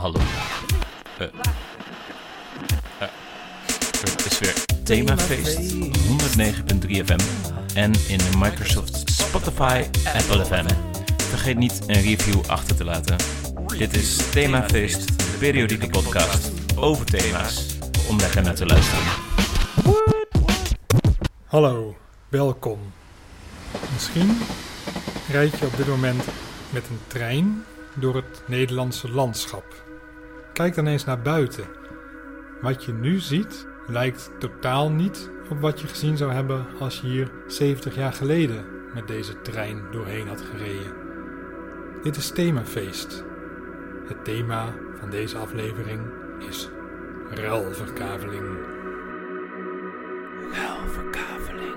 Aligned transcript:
Hallo. 0.00 0.18
Uh, 1.20 1.26
uh, 1.26 3.08
het 4.00 4.26
is 4.30 4.38
weer 4.38 4.54
Themafeest 4.84 5.74
109.3 5.74 7.04
FM 7.04 7.18
en 7.74 7.92
in 8.08 8.20
Microsoft 8.38 9.10
Spotify 9.10 9.84
Apple 10.14 10.44
FM. 10.44 10.66
Vergeet 11.16 11.56
niet 11.56 11.82
een 11.86 12.02
review 12.02 12.40
achter 12.46 12.76
te 12.76 12.84
laten. 12.84 13.16
Dit 13.78 13.96
is 13.96 14.30
Themafeest, 14.30 15.18
de 15.18 15.36
periodieke 15.38 15.88
podcast 15.88 16.50
over 16.76 17.06
thema's 17.06 17.76
om 18.08 18.18
lekker 18.18 18.42
naar 18.42 18.54
te 18.54 18.66
luisteren. 18.66 19.04
Hallo, 21.44 21.96
welkom. 22.28 22.78
Misschien 23.92 24.38
rijd 25.30 25.58
je 25.58 25.66
op 25.66 25.76
dit 25.76 25.86
moment 25.86 26.24
met 26.70 26.88
een 26.88 27.00
trein 27.06 27.64
door 27.94 28.14
het 28.14 28.42
Nederlandse 28.46 29.10
landschap. 29.10 29.88
Kijk 30.52 30.74
dan 30.74 30.86
eens 30.86 31.04
naar 31.04 31.22
buiten. 31.22 31.64
Wat 32.60 32.84
je 32.84 32.92
nu 32.92 33.18
ziet 33.18 33.66
lijkt 33.86 34.30
totaal 34.38 34.90
niet 34.90 35.30
op 35.50 35.60
wat 35.60 35.80
je 35.80 35.86
gezien 35.86 36.16
zou 36.16 36.32
hebben 36.32 36.66
als 36.80 37.00
je 37.00 37.06
hier 37.06 37.30
70 37.46 37.94
jaar 37.94 38.12
geleden 38.12 38.64
met 38.94 39.08
deze 39.08 39.40
trein 39.40 39.82
doorheen 39.90 40.28
had 40.28 40.40
gereden. 40.40 40.92
Dit 42.02 42.16
is 42.16 42.30
themafeest. 42.30 43.24
Het 44.06 44.24
thema 44.24 44.74
van 44.98 45.10
deze 45.10 45.38
aflevering 45.38 46.00
is 46.48 46.68
ruilverkaveling. 47.30 48.58
Ruilverkaveling. 50.52 51.76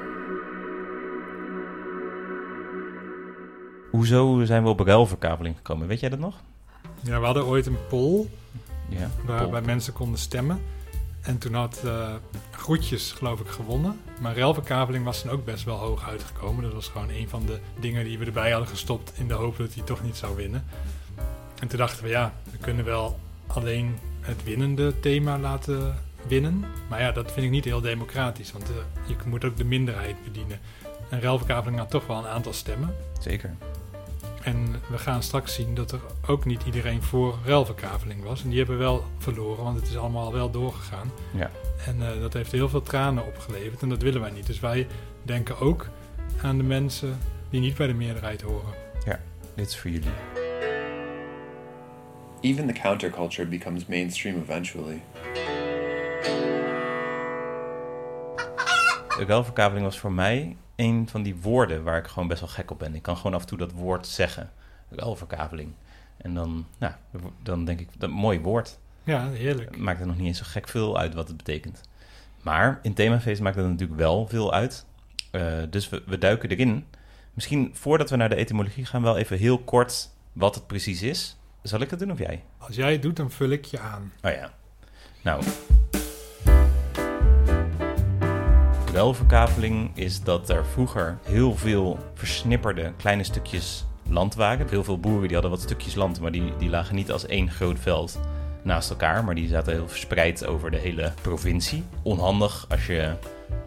Hoezo 3.92 4.44
zijn 4.44 4.64
we 4.64 4.70
op 4.70 4.80
ruilverkaveling 4.80 5.56
gekomen? 5.56 5.88
Weet 5.88 6.00
jij 6.00 6.10
dat 6.10 6.20
nog? 6.20 6.42
Ja, 7.02 7.20
we 7.20 7.26
hadden 7.26 7.46
ooit 7.46 7.66
een 7.66 7.88
poll 7.90 8.26
Ja. 9.00 9.10
waarbij 9.26 9.62
mensen 9.62 9.94
konden 9.94 10.20
stemmen. 10.20 10.62
En 11.22 11.38
toen 11.38 11.54
had 11.54 11.82
eh 11.86 12.14
Groetjes, 12.64 13.12
geloof 13.12 13.40
ik, 13.40 13.48
gewonnen. 13.48 14.00
Maar 14.20 14.38
ruilverkaveling 14.38 15.06
was 15.06 15.24
dan 15.24 15.32
ook 15.32 15.46
best 15.46 15.64
wel 15.64 15.78
hoog 15.78 16.10
uitgekomen. 16.10 16.64
Dat 16.64 16.74
was 16.74 16.88
gewoon 16.88 17.10
een 17.10 17.30
van 17.30 17.46
de 17.46 17.60
dingen 17.80 18.04
die 18.04 18.18
we 18.18 18.26
erbij 18.26 18.52
hadden 18.52 18.70
gestopt 18.70 19.12
in 19.16 19.28
de 19.28 19.34
hoop 19.34 19.58
dat 19.58 19.74
hij 19.74 19.84
toch 19.84 20.04
niet 20.04 20.16
zou 20.16 20.36
winnen. 20.36 20.64
En 21.60 21.68
toen 21.68 21.78
dachten 21.78 22.04
we, 22.04 22.10
ja, 22.10 22.34
we 22.52 22.58
kunnen 22.58 22.86
wel 22.86 23.20
alleen 23.48 23.98
het 24.20 24.44
winnende 24.44 25.00
thema 25.00 25.40
laten 25.40 25.96
winnen. 26.28 26.66
Maar 26.90 27.02
ja, 27.02 27.12
dat 27.12 27.32
vind 27.32 27.46
ik 27.46 27.52
niet 27.52 27.66
heel 27.66 27.82
democratisch, 27.82 28.52
want 28.52 28.70
eh, 28.70 28.76
je 29.08 29.16
moet 29.26 29.46
ook 29.46 29.58
de 29.58 29.64
minderheid 29.64 30.24
bedienen. 30.24 30.60
En 31.10 31.22
ruilverkaveling 31.22 31.80
had 31.80 31.90
toch 31.90 32.08
wel 32.08 32.18
een 32.18 32.28
aantal 32.28 32.54
stemmen. 32.54 32.96
Zeker. 33.20 33.56
En 34.44 34.76
we 34.90 34.98
gaan 34.98 35.24
straks 35.24 35.54
zien 35.54 35.76
dat 35.76 35.92
er 35.92 36.00
ook 36.28 36.46
niet 36.46 36.64
iedereen 36.66 37.02
voor 37.02 37.38
ruilverkaveling 37.46 38.24
was. 38.24 38.44
En 38.44 38.50
die 38.50 38.58
hebben 38.58 38.78
wel 38.78 39.04
verloren, 39.18 39.64
want 39.64 39.80
het 39.80 39.88
is 39.88 39.98
allemaal 39.98 40.34
wel 40.34 40.52
doorgegaan. 40.52 41.12
Ja. 41.34 41.52
En 41.86 42.08
eh, 42.08 42.22
dat 42.22 42.34
heeft 42.34 42.52
heel 42.52 42.70
veel 42.70 42.82
tranen 42.82 43.26
opgeleverd 43.26 43.82
en 43.82 43.90
dat 43.90 44.02
willen 44.02 44.22
wij 44.22 44.32
niet. 44.32 44.48
Dus 44.48 44.60
wij 44.60 44.88
denken 45.22 45.60
ook 45.60 45.90
aan 46.42 46.58
de 46.58 46.64
mensen 46.64 47.18
die 47.50 47.60
niet 47.60 47.76
bij 47.76 47.88
de 47.88 47.94
meerderheid 47.94 48.42
horen. 48.42 48.84
Dit 49.56 49.68
is 49.68 49.78
voor 49.78 49.90
jullie. 49.90 50.10
Even 52.42 52.68
the 52.68 52.74
counterculture 52.74 53.48
becomes 53.48 53.86
mainstream 53.86 54.42
eventually. 54.42 55.02
De 59.18 59.26
ruilverkaveling 59.28 59.86
was 59.86 60.00
voor 60.00 60.12
mij 60.12 60.56
een 60.76 61.08
van 61.10 61.24
die 61.24 61.36
woorden 61.36 61.84
waar 61.84 61.98
ik 61.98 62.08
gewoon 62.08 62.28
best 62.28 62.40
wel 62.40 62.50
gek 62.50 62.72
op 62.72 62.80
ben. 62.80 62.96
Ik 62.96 63.02
kan 63.02 63.18
gewoon 63.18 63.34
af 63.34 63.42
en 63.42 63.48
toe 63.48 63.58
dat 63.58 63.72
woord 63.72 64.08
zeggen. 64.08 64.52
Ruilverkaveling. 64.90 65.72
En 66.18 66.34
dan, 66.34 66.66
nou, 66.78 66.94
dan 67.42 67.66
denk 67.66 67.80
ik, 67.80 67.88
dat 67.98 68.10
mooi 68.10 68.40
woord. 68.40 68.80
Ja, 69.04 69.30
heerlijk. 69.30 69.78
Maakt 69.78 70.00
er 70.00 70.08
nog 70.08 70.18
niet 70.18 70.28
eens 70.28 70.38
zo 70.38 70.44
gek 70.48 70.68
veel 70.68 70.98
uit 70.98 71.14
wat 71.14 71.28
het 71.28 71.38
betekent. 71.38 71.82
Maar 72.42 72.80
in 72.82 72.94
themafeest 72.94 73.42
maakt 73.42 73.56
het 73.56 73.66
natuurlijk 73.66 74.00
wel 74.00 74.28
veel 74.28 74.54
uit. 74.54 74.86
Eh, 75.32 75.58
dus 75.70 75.90
we, 75.90 76.04
we 76.06 76.18
duiken 76.18 76.50
erin. 76.50 76.86
Misschien 77.34 77.72
voordat 77.74 78.10
we 78.10 78.16
naar 78.16 78.30
de 78.30 78.36
etymologie 78.36 78.86
gaan, 78.86 79.02
wel 79.02 79.18
even 79.18 79.38
heel 79.38 79.60
kort 79.60 80.10
wat 80.34 80.56
het 80.56 80.68
precies 80.68 81.02
is. 81.02 81.38
Zal 81.62 81.80
ik 81.80 81.90
dat 81.90 82.00
doen 82.00 82.12
of 82.12 82.20
jij? 82.20 82.44
Als 82.58 82.76
jij 82.76 82.92
het 82.92 83.02
doet, 83.02 83.16
dan 83.16 83.32
vul 83.32 83.50
ik 83.50 83.66
je 83.66 83.80
aan. 83.80 84.12
Oh 84.22 84.32
ja. 84.32 84.54
Nou. 85.22 85.44
Ruilverkaveling 88.94 89.92
is 89.94 90.24
dat 90.24 90.50
er 90.50 90.66
vroeger 90.66 91.18
heel 91.24 91.56
veel 91.56 91.98
versnipperde 92.14 92.94
kleine 92.98 93.24
stukjes 93.24 93.86
land 94.10 94.36
waren. 94.36 94.70
Heel 94.70 94.84
veel 94.84 95.00
boeren 95.00 95.24
die 95.24 95.34
hadden 95.34 95.52
wat 95.52 95.62
stukjes 95.62 95.96
land, 95.96 96.20
maar 96.20 96.32
die, 96.32 96.54
die 96.58 96.70
lagen 96.70 96.96
niet 96.96 97.12
als 97.12 97.26
één 97.26 97.52
groot 97.52 97.80
veld 97.80 98.20
naast 98.64 98.90
elkaar. 98.90 99.24
Maar 99.24 99.36
die 99.36 99.48
zaten 99.48 99.74
heel 99.74 99.88
verspreid 99.88 100.46
over 100.46 100.72
de 100.72 100.78
hele 100.78 101.12
provincie. 101.22 101.84
Onhandig 102.04 102.66
als 102.70 102.86
je, 102.86 103.14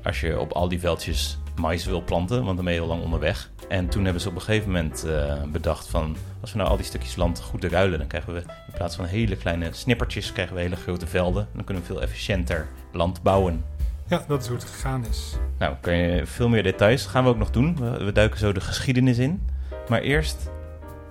als 0.02 0.20
je 0.20 0.40
op 0.40 0.52
al 0.52 0.68
die 0.68 0.80
veldjes 0.80 1.38
mais 1.60 1.84
wil 1.84 2.02
planten, 2.02 2.44
want 2.44 2.56
dan 2.56 2.64
ben 2.64 2.74
je 2.74 2.80
heel 2.80 2.88
lang 2.88 3.02
onderweg. 3.02 3.50
En 3.68 3.88
toen 3.88 4.04
hebben 4.04 4.22
ze 4.22 4.28
op 4.28 4.34
een 4.34 4.40
gegeven 4.40 4.70
moment 4.70 5.04
eh, 5.04 5.42
bedacht 5.42 5.88
van... 5.88 6.16
als 6.40 6.52
we 6.52 6.58
nou 6.58 6.70
al 6.70 6.76
die 6.76 6.86
stukjes 6.86 7.16
land 7.16 7.40
goed 7.40 7.64
ruilen... 7.64 7.98
dan 7.98 8.08
krijgen 8.08 8.34
we 8.34 8.40
in 8.40 8.74
plaats 8.74 8.96
van 8.96 9.04
hele 9.04 9.36
kleine 9.36 9.68
snippertjes... 9.72 10.32
krijgen 10.32 10.54
we 10.54 10.60
hele 10.60 10.76
grote 10.76 11.06
velden. 11.06 11.48
Dan 11.52 11.64
kunnen 11.64 11.82
we 11.82 11.92
veel 11.92 12.02
efficiënter 12.02 12.68
land 12.92 13.22
bouwen. 13.22 13.64
Ja, 14.08 14.22
dat 14.26 14.40
is 14.42 14.46
hoe 14.46 14.56
het 14.56 14.66
gegaan 14.66 15.04
is. 15.10 15.36
Nou, 15.58 15.74
kan 15.80 15.96
je 15.96 16.26
veel 16.26 16.48
meer 16.48 16.62
details 16.62 17.06
gaan 17.06 17.24
we 17.24 17.30
ook 17.30 17.38
nog 17.38 17.50
doen. 17.50 17.76
We, 17.76 18.04
we 18.04 18.12
duiken 18.12 18.38
zo 18.38 18.52
de 18.52 18.60
geschiedenis 18.60 19.18
in. 19.18 19.42
Maar 19.88 20.00
eerst 20.00 20.50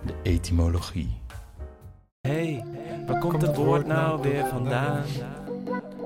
de 0.05 0.13
etymologie. 0.23 1.17
Hey, 2.21 2.63
waar 3.07 3.19
komt 3.19 3.41
het 3.41 3.55
woord 3.55 3.87
nou 3.87 4.21
weer 4.21 4.45
vandaan? 4.45 5.03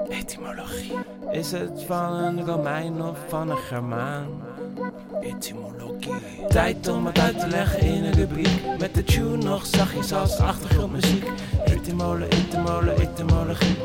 Etymologie. 0.09 0.93
Is 1.31 1.51
het 1.51 1.83
van 1.83 2.13
een 2.13 2.45
Romein 2.45 3.01
of 3.01 3.17
van 3.27 3.49
een 3.49 3.57
Germaan? 3.57 4.27
Etymologie. 5.21 6.13
Tijd 6.47 6.87
om 6.87 7.05
het 7.05 7.19
uit 7.19 7.39
te 7.39 7.47
leggen 7.47 7.79
in 7.79 8.03
een 8.03 8.13
rubriek 8.13 8.61
Met 8.79 8.95
de 8.95 9.03
tune 9.03 9.37
nog 9.37 9.65
zachtjes 9.65 10.13
als 10.13 10.37
achtergrondmuziek 10.37 11.25
Etymole, 11.65 12.27
etymole, 12.27 12.93
etymologie 12.93 13.77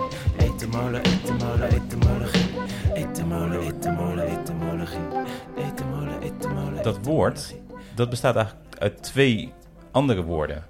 Etymologie 0.55 2.51
etymologie 2.95 4.99
Dat 6.83 6.99
woord, 7.03 7.55
dat 7.95 8.11
bestaat 8.11 8.37
eigenlijk 8.37 8.67
uit 8.79 9.03
twee 9.03 9.53
andere 9.91 10.23
woorden. 10.23 10.65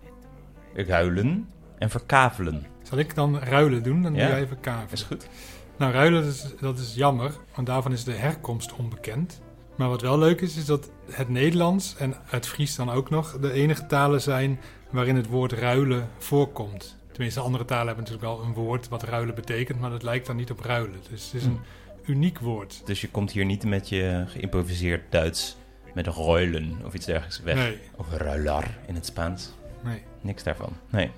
Ruilen 0.75 1.49
en 1.79 1.91
verkavelen. 1.91 2.67
Zal 2.83 2.99
ik 2.99 3.15
dan 3.15 3.39
ruilen 3.39 3.83
doen? 3.83 4.03
Dan 4.03 4.15
Ja. 4.15 4.19
doe 4.21 4.29
jij 4.29 4.41
even 4.43 4.61
kaven. 4.61 4.93
Is 4.93 5.03
goed? 5.03 5.29
Nou, 5.77 5.93
ruilen, 5.93 6.23
dat 6.23 6.33
is, 6.33 6.47
dat 6.61 6.79
is 6.79 6.95
jammer, 6.95 7.31
want 7.55 7.67
daarvan 7.67 7.93
is 7.93 8.05
de 8.05 8.13
herkomst 8.13 8.75
onbekend. 8.75 9.41
Maar 9.77 9.89
wat 9.89 10.01
wel 10.03 10.19
leuk 10.19 10.41
is, 10.41 10.57
is 10.57 10.65
dat 10.65 10.91
het 11.11 11.29
Nederlands 11.29 11.95
en 11.99 12.15
het 12.25 12.47
Fries 12.47 12.77
dan 12.77 12.91
ook 12.91 13.11
nog 13.11 13.39
de 13.41 13.53
enige 13.53 13.87
talen 13.87 14.21
zijn 14.21 14.61
waarin 14.91 15.17
het 15.17 15.27
woord 15.27 15.53
ruilen 15.53 16.09
voorkomt. 16.19 16.97
Tenminste, 17.15 17.41
andere 17.41 17.65
talen 17.65 17.87
hebben 17.87 18.05
natuurlijk 18.05 18.33
wel 18.33 18.43
een 18.47 18.55
woord 18.55 18.89
wat 18.89 19.03
ruilen 19.03 19.35
betekent, 19.35 19.81
maar 19.81 19.91
dat 19.91 20.03
lijkt 20.03 20.27
dan 20.27 20.37
niet 20.37 20.51
op 20.51 20.61
ruilen. 20.61 21.01
Dus 21.11 21.25
het 21.25 21.35
is 21.35 21.45
een 21.45 21.61
uniek 22.05 22.39
woord. 22.39 22.83
Dus 22.85 23.01
je 23.01 23.09
komt 23.11 23.31
hier 23.33 23.45
niet 23.45 23.65
met 23.65 23.89
je 23.89 24.25
geïmproviseerd 24.27 25.03
Duits 25.13 25.57
met 25.95 26.07
ruilen 26.07 26.79
of 26.85 26.95
iets 26.95 27.07
dergelijks 27.07 27.41
weg. 27.41 27.55
Nee, 27.55 27.79
Of 27.97 28.11
ruilar 28.13 28.65
in 28.87 28.95
het 28.95 29.07
Spaans. 29.07 29.53
nee. 29.83 30.03
Niks 30.21 30.43
daarvan. 30.43 30.73
Nee. 30.91 31.11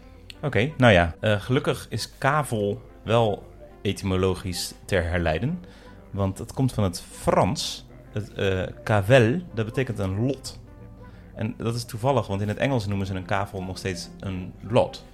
Oké, 0.42 0.72
nou 0.76 0.92
ja. 0.92 1.14
eh, 1.20 1.40
gelukkig 1.40 1.86
is 1.90 2.10
kavel 2.18 2.82
wel 3.04 3.46
etymologisch 3.82 4.74
ter 4.84 5.04
herleiden. 5.08 5.64
Want 6.10 6.38
het 6.38 6.52
komt 6.52 6.72
van 6.72 6.84
het 6.84 7.02
Frans. 7.10 7.86
Het 8.12 8.32
eh 8.32 8.62
kavel, 8.84 9.40
dat 9.54 9.64
betekent 9.64 9.98
een 9.98 10.26
lot. 10.26 10.58
En 11.34 11.54
dat 11.58 11.74
is 11.74 11.84
toevallig, 11.84 12.26
want 12.26 12.40
in 12.40 12.48
het 12.48 12.56
Engels 12.56 12.86
noemen 12.86 13.06
ze 13.06 13.14
een 13.14 13.24
kavel 13.24 13.62
nog 13.62 13.78
steeds 13.78 14.08
een 14.20 14.52
lot. 14.68 15.04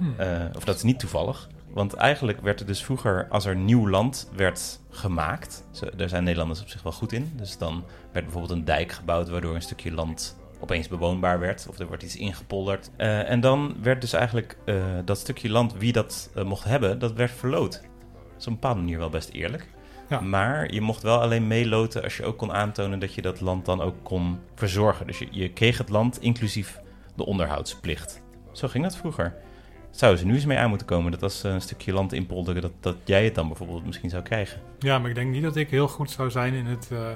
Hm. 0.00 0.20
Eh, 0.20 0.44
of 0.56 0.64
dat 0.64 0.76
is 0.76 0.82
niet 0.82 0.98
toevallig. 0.98 1.48
Want 1.72 1.94
eigenlijk 1.94 2.40
werd 2.40 2.60
er 2.60 2.66
dus 2.66 2.84
vroeger, 2.84 3.26
als 3.28 3.44
er 3.44 3.56
nieuw 3.56 3.88
land 3.88 4.30
werd 4.36 4.80
gemaakt... 4.90 5.64
Daar 5.96 6.08
zijn 6.08 6.24
Nederlanders 6.24 6.60
op 6.60 6.68
zich 6.68 6.82
wel 6.82 6.92
goed 6.92 7.12
in. 7.12 7.32
Dus 7.36 7.58
dan 7.58 7.84
werd 8.12 8.24
bijvoorbeeld 8.24 8.58
een 8.58 8.64
dijk 8.64 8.92
gebouwd... 8.92 9.28
waardoor 9.28 9.54
een 9.54 9.62
stukje 9.62 9.92
land 9.92 10.38
opeens 10.60 10.88
bewoonbaar 10.88 11.38
werd. 11.38 11.66
Of 11.68 11.78
er 11.78 11.86
wordt 11.86 12.02
iets 12.02 12.16
ingepolderd. 12.16 12.90
Eh, 12.96 13.30
en 13.30 13.40
dan 13.40 13.76
werd 13.82 14.00
dus 14.00 14.12
eigenlijk 14.12 14.56
eh, 14.64 14.76
dat 15.04 15.18
stukje 15.18 15.50
land, 15.50 15.74
wie 15.74 15.92
dat 15.92 16.30
mocht 16.44 16.64
hebben... 16.64 16.98
dat 16.98 17.12
werd 17.12 17.30
verloot. 17.30 17.72
Dat 17.72 18.38
is 18.38 18.46
op 18.46 18.46
een 18.46 18.52
bepaalde 18.52 18.80
manier 18.80 18.98
wel 18.98 19.10
best 19.10 19.28
eerlijk. 19.28 19.68
Ja. 20.08 20.20
Maar 20.20 20.72
je 20.72 20.80
mocht 20.80 21.02
wel 21.02 21.20
alleen 21.20 21.46
meeloten 21.46 22.02
als 22.02 22.16
je 22.16 22.24
ook 22.24 22.38
kon 22.38 22.52
aantonen... 22.52 22.98
dat 22.98 23.14
je 23.14 23.22
dat 23.22 23.40
land 23.40 23.64
dan 23.64 23.80
ook 23.80 23.96
kon 24.02 24.38
verzorgen. 24.54 25.06
Dus 25.06 25.18
je, 25.18 25.26
je 25.30 25.52
kreeg 25.52 25.78
het 25.78 25.88
land 25.88 26.20
inclusief 26.20 26.80
de 27.16 27.26
onderhoudsplicht. 27.26 28.22
Zo 28.52 28.68
ging 28.68 28.84
dat 28.84 28.96
vroeger. 28.96 29.34
Zouden 29.90 30.20
ze 30.20 30.26
nu 30.26 30.34
eens 30.34 30.44
mee 30.44 30.58
aan 30.58 30.68
moeten 30.68 30.86
komen 30.86 31.12
dat 31.12 31.22
als 31.22 31.38
ze 31.40 31.48
een 31.48 31.60
stukje 31.60 31.92
land 31.92 32.12
inpolderen, 32.12 32.62
dat, 32.62 32.72
dat 32.80 32.96
jij 33.04 33.24
het 33.24 33.34
dan 33.34 33.48
bijvoorbeeld 33.48 33.86
misschien 33.86 34.10
zou 34.10 34.22
krijgen? 34.22 34.60
Ja, 34.78 34.98
maar 34.98 35.08
ik 35.08 35.14
denk 35.14 35.32
niet 35.32 35.42
dat 35.42 35.56
ik 35.56 35.70
heel 35.70 35.88
goed 35.88 36.10
zou 36.10 36.30
zijn 36.30 36.54
in 36.54 36.66
het 36.66 36.88
eh, 36.92 37.08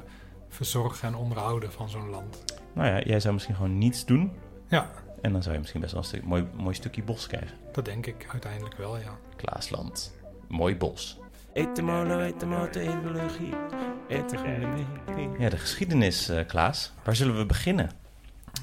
verzorgen 0.49 1.09
en 1.09 1.15
onderhouden 1.15 1.73
van 1.73 1.89
zo'n 1.89 2.09
land. 2.11 2.45
Nou 2.73 2.89
ja, 2.89 3.03
jij 3.03 3.21
zou 3.21 3.35
misschien 3.35 3.55
gewoon 3.55 3.79
niets 3.79 4.05
doen. 4.05 4.33
Ja, 4.69 4.91
En 5.21 5.33
dan 5.33 5.43
zou 5.43 5.55
je 5.55 5.61
misschien 5.61 5.81
best 5.81 5.93
wel 5.93 6.03
een 6.03 6.09
stuk, 6.09 6.25
mooi, 6.25 6.47
mooi 6.57 6.75
stukje 6.75 7.03
bos 7.03 7.27
krijgen. 7.27 7.57
Dat 7.73 7.85
denk 7.85 8.07
ik 8.07 8.27
uiteindelijk 8.33 8.77
wel, 8.77 8.99
ja. 8.99 9.19
Klaasland. 9.37 10.15
Mooi 10.49 10.77
bos. 10.77 11.19
Etymolo, 11.53 12.21
etymote, 12.21 12.81
etymologie. 12.81 13.55
Etymologie. 14.09 14.87
Ja, 15.39 15.49
de 15.49 15.57
geschiedenis, 15.57 16.29
eh, 16.29 16.47
Klaas. 16.47 16.93
Waar 17.05 17.17
zullen 17.17 17.37
we 17.37 17.47
beginnen? 17.47 17.91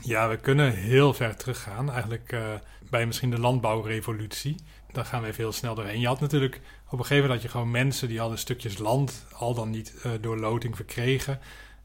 Ja, 0.04 0.30
we 0.30 0.38
kunnen 0.38 0.74
heel 0.74 1.14
ver 1.14 1.36
teruggaan. 1.36 1.92
Eigenlijk 1.92 2.32
eh, 2.32 2.42
bij 2.90 3.06
misschien 3.06 3.30
de 3.30 3.40
landbouwrevolutie. 3.40 4.56
Daar 4.92 5.06
gaan 5.06 5.22
we 5.22 5.28
even 5.28 5.44
heel 5.44 5.52
snel 5.52 5.76
doorheen. 5.76 6.00
Je 6.00 6.08
had 6.08 6.20
natuurlijk 6.20 6.62
op 6.90 7.00
een 7.00 7.06
gegeven 7.06 7.16
moment 7.16 7.34
had 7.34 7.42
je 7.42 7.58
gewoon 7.58 7.72
mensen 7.72 8.08
die 8.08 8.20
hadden 8.20 8.38
stukjes 8.38 8.78
land 8.78 9.26
al 9.34 9.54
dan 9.54 9.70
niet 9.70 9.96
eh, 10.04 10.12
door 10.22 10.38
loting 10.40 10.76
verkregen. 10.76 11.40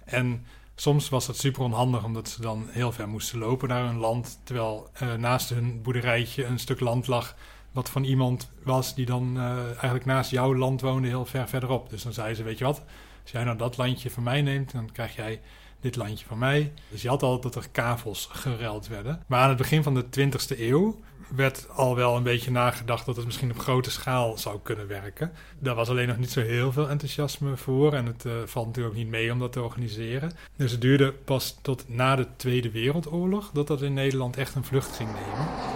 En 0.05 0.47
soms 0.75 1.09
was 1.09 1.27
dat 1.27 1.37
super 1.37 1.63
onhandig 1.63 2.05
omdat 2.05 2.29
ze 2.29 2.41
dan 2.41 2.67
heel 2.71 2.93
ver 2.93 3.09
moesten 3.09 3.39
lopen 3.39 3.69
naar 3.69 3.87
hun 3.87 3.99
land. 3.99 4.41
Terwijl 4.45 4.91
eh, 4.93 5.15
naast 5.15 5.49
hun 5.49 5.83
boerderijtje 5.83 6.45
een 6.45 6.59
stuk 6.59 6.81
land 6.81 7.07
lag 7.07 7.37
wat 7.73 7.91
van 7.91 8.05
iemand 8.05 8.51
was 8.63 8.95
die 8.95 9.07
dan 9.07 9.39
eigenlijk 9.39 10.05
naast 10.05 10.31
jouw 10.31 10.55
land 10.55 10.81
woonde 10.81 11.09
heel 11.09 11.25
ver 11.25 11.49
verderop. 11.49 11.91
Dus 11.91 12.03
dan 12.03 12.13
zeiden 12.13 12.37
ze, 12.37 12.43
weet 12.43 12.59
je 12.59 12.65
wat, 12.65 12.83
als 13.23 13.31
jij 13.31 13.45
nou 13.45 13.57
dat 13.57 13.77
landje 13.77 14.11
van 14.11 14.23
mij 14.23 14.43
neemt, 14.43 14.73
dan 14.73 14.93
krijg 14.93 15.17
jij 15.17 15.41
dit 15.87 15.97
landje 15.97 16.27
van 16.27 16.39
mij. 16.39 16.73
Dus 16.91 17.03
je 17.03 17.09
had 17.09 17.23
al 17.23 17.41
dat 17.41 17.55
er 17.55 17.69
kavels 17.73 18.29
geruild 18.33 18.89
werden. 18.89 19.23
Maar 19.27 19.43
aan 19.43 19.49
het 19.49 19.59
begin 19.59 19.83
van 19.83 19.95
de 19.95 20.05
20e 20.05 20.59
eeuw 20.59 21.01
werd 21.29 21.69
al 21.71 21.97
wel 21.97 22.17
een 22.17 22.23
beetje 22.23 22.51
nagedacht 22.51 23.07
dat 23.07 23.17
het 23.17 23.25
misschien 23.25 23.51
op 23.51 23.59
grote 23.59 23.91
schaal 23.91 24.39
zou 24.39 24.59
kunnen 24.63 24.87
werken. 24.87 25.33
Daar 25.59 25.75
was 25.75 25.89
alleen 25.89 26.09
nog 26.09 26.17
niet 26.17 26.31
zo 26.31 26.41
heel 26.41 26.73
veel 26.73 26.89
enthousiasme 26.89 27.57
voor 27.57 27.93
en 27.93 28.07
het 28.07 28.25
eh, 28.25 28.33
valt 28.45 28.67
natuurlijk 28.67 28.95
ook 28.95 29.01
niet 29.01 29.11
mee 29.11 29.33
om 29.33 29.39
dat 29.39 29.53
te 29.53 29.63
organiseren. 29.63 30.33
Dus 30.57 30.71
het 30.71 30.81
duurde 30.81 31.13
pas 31.13 31.59
tot 31.63 31.85
na 31.89 32.17
de 32.17 32.27
Tweede 32.37 32.71
Wereldoorlog 32.71 33.51
dat 33.53 33.67
dat 33.67 33.83
in 33.83 33.95
Nederland 33.95 34.37
echt 34.37 34.55
een 34.55 34.65
vlucht 34.65 34.97
ging 34.97 35.09
nemen. 35.09 35.76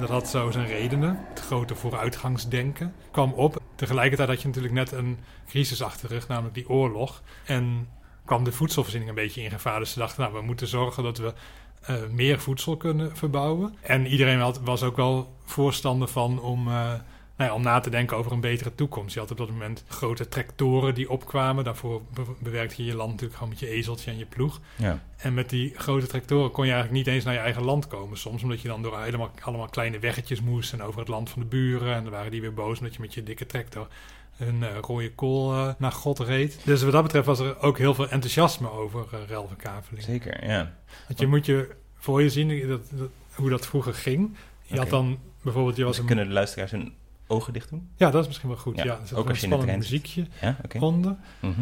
Dat 0.00 0.08
had 0.08 0.28
zo 0.28 0.50
zijn 0.50 0.66
redenen. 0.66 1.18
Het 1.28 1.40
grote 1.40 1.74
vooruitgangsdenken 1.74 2.94
kwam 3.10 3.32
op. 3.32 3.62
Tegelijkertijd 3.74 4.28
had 4.28 4.40
je 4.40 4.46
natuurlijk 4.46 4.74
net 4.74 4.92
een 4.92 5.18
crisis 5.46 5.82
achter 5.82 6.08
de 6.08 6.14
rug, 6.14 6.28
namelijk 6.28 6.54
die 6.54 6.68
oorlog. 6.68 7.22
En 7.44 7.88
kwam 8.24 8.44
de 8.44 8.52
voedselvoorziening 8.52 9.10
een 9.10 9.16
beetje 9.16 9.42
in 9.42 9.50
gevaar. 9.50 9.78
Dus 9.78 9.92
ze 9.92 9.98
dachten, 9.98 10.22
nou, 10.22 10.34
we 10.34 10.42
moeten 10.42 10.66
zorgen 10.66 11.02
dat 11.02 11.18
we 11.18 11.32
eh, 11.80 11.94
meer 12.10 12.40
voedsel 12.40 12.76
kunnen 12.76 13.16
verbouwen. 13.16 13.76
En 13.80 14.06
iedereen 14.06 14.38
had, 14.38 14.60
was 14.60 14.82
ook 14.82 14.96
wel 14.96 15.36
voorstander 15.44 16.08
van 16.08 16.40
om, 16.40 16.68
eh, 16.68 16.92
nou 17.40 17.52
ja, 17.52 17.58
om 17.58 17.62
na 17.62 17.80
te 17.80 17.90
denken 17.90 18.16
over 18.16 18.32
een 18.32 18.40
betere 18.40 18.74
toekomst. 18.74 19.14
Je 19.14 19.20
had 19.20 19.30
op 19.30 19.36
dat 19.36 19.50
moment 19.50 19.84
grote 19.88 20.28
tractoren 20.28 20.94
die 20.94 21.10
opkwamen. 21.10 21.64
Daarvoor 21.64 22.02
be- 22.14 22.22
bewerkte 22.38 22.82
je 22.82 22.84
je 22.90 22.96
land 22.96 23.10
natuurlijk 23.10 23.34
gewoon 23.38 23.48
met 23.52 23.60
je 23.60 23.68
ezeltje 23.68 24.10
en 24.10 24.18
je 24.18 24.26
ploeg. 24.26 24.60
Ja. 24.76 25.02
En 25.16 25.34
met 25.34 25.50
die 25.50 25.72
grote 25.76 26.06
tractoren 26.06 26.50
kon 26.50 26.66
je 26.66 26.72
eigenlijk 26.72 27.04
niet 27.04 27.14
eens 27.14 27.24
naar 27.24 27.34
je 27.34 27.40
eigen 27.40 27.64
land 27.64 27.86
komen. 27.86 28.18
Soms 28.18 28.42
omdat 28.42 28.60
je 28.60 28.68
dan 28.68 28.82
door 28.82 29.00
helemaal, 29.02 29.30
allemaal 29.40 29.68
kleine 29.68 29.98
weggetjes 29.98 30.40
moest 30.40 30.72
en 30.72 30.82
over 30.82 30.98
het 31.00 31.08
land 31.08 31.30
van 31.30 31.40
de 31.42 31.48
buren. 31.48 31.94
En 31.94 32.02
dan 32.02 32.12
waren 32.12 32.30
die 32.30 32.40
weer 32.40 32.54
boos 32.54 32.78
omdat 32.78 32.94
je 32.94 33.00
met 33.00 33.14
je 33.14 33.22
dikke 33.22 33.46
tractor 33.46 33.88
hun 34.36 34.62
eh, 34.62 34.76
rode 34.80 35.12
kool 35.14 35.52
eh, 35.52 35.68
naar 35.78 35.92
God 35.92 36.18
reed. 36.18 36.60
Dus 36.64 36.82
wat 36.82 36.92
dat 36.92 37.02
betreft 37.02 37.26
was 37.26 37.38
er 37.38 37.60
ook 37.60 37.78
heel 37.78 37.94
veel 37.94 38.08
enthousiasme 38.08 38.70
over 38.70 39.06
uh, 39.14 39.20
ruilverkaveling. 39.28 40.04
Zeker, 40.04 40.46
ja. 40.46 40.74
Want 41.06 41.20
je 41.20 41.26
moet 41.26 41.46
je 41.46 41.68
voor 41.96 42.22
je 42.22 42.30
zien 42.30 42.68
dat, 42.68 42.80
dat- 42.90 43.08
hoe 43.34 43.50
dat 43.50 43.66
vroeger 43.66 43.94
ging. 43.94 44.36
Je 44.62 44.76
had 44.78 44.90
dan 44.90 45.18
bijvoorbeeld, 45.42 45.76
je 45.76 45.82
was 45.84 45.90
Dus 45.92 46.00
een... 46.00 46.06
kunnen 46.06 46.26
de 46.26 46.32
luisteraars 46.32 46.70
hun 46.70 46.92
ogen 47.30 47.52
dicht 47.52 47.68
doen? 47.70 47.88
Ja, 47.96 48.10
dat 48.10 48.20
is 48.20 48.26
misschien 48.26 48.48
wel 48.48 48.58
goed. 48.58 48.76
Ja, 48.76 48.84
Ja, 48.84 48.90
er 48.92 48.98
zit 49.06 49.16
ook 49.16 49.24
een 49.24 49.30
als 49.30 49.40
je 49.40 49.48
zit. 49.48 49.76
muziekje 49.76 50.26
Ja, 50.40 50.56
onder. 50.80 51.16
Mhm. 51.40 51.60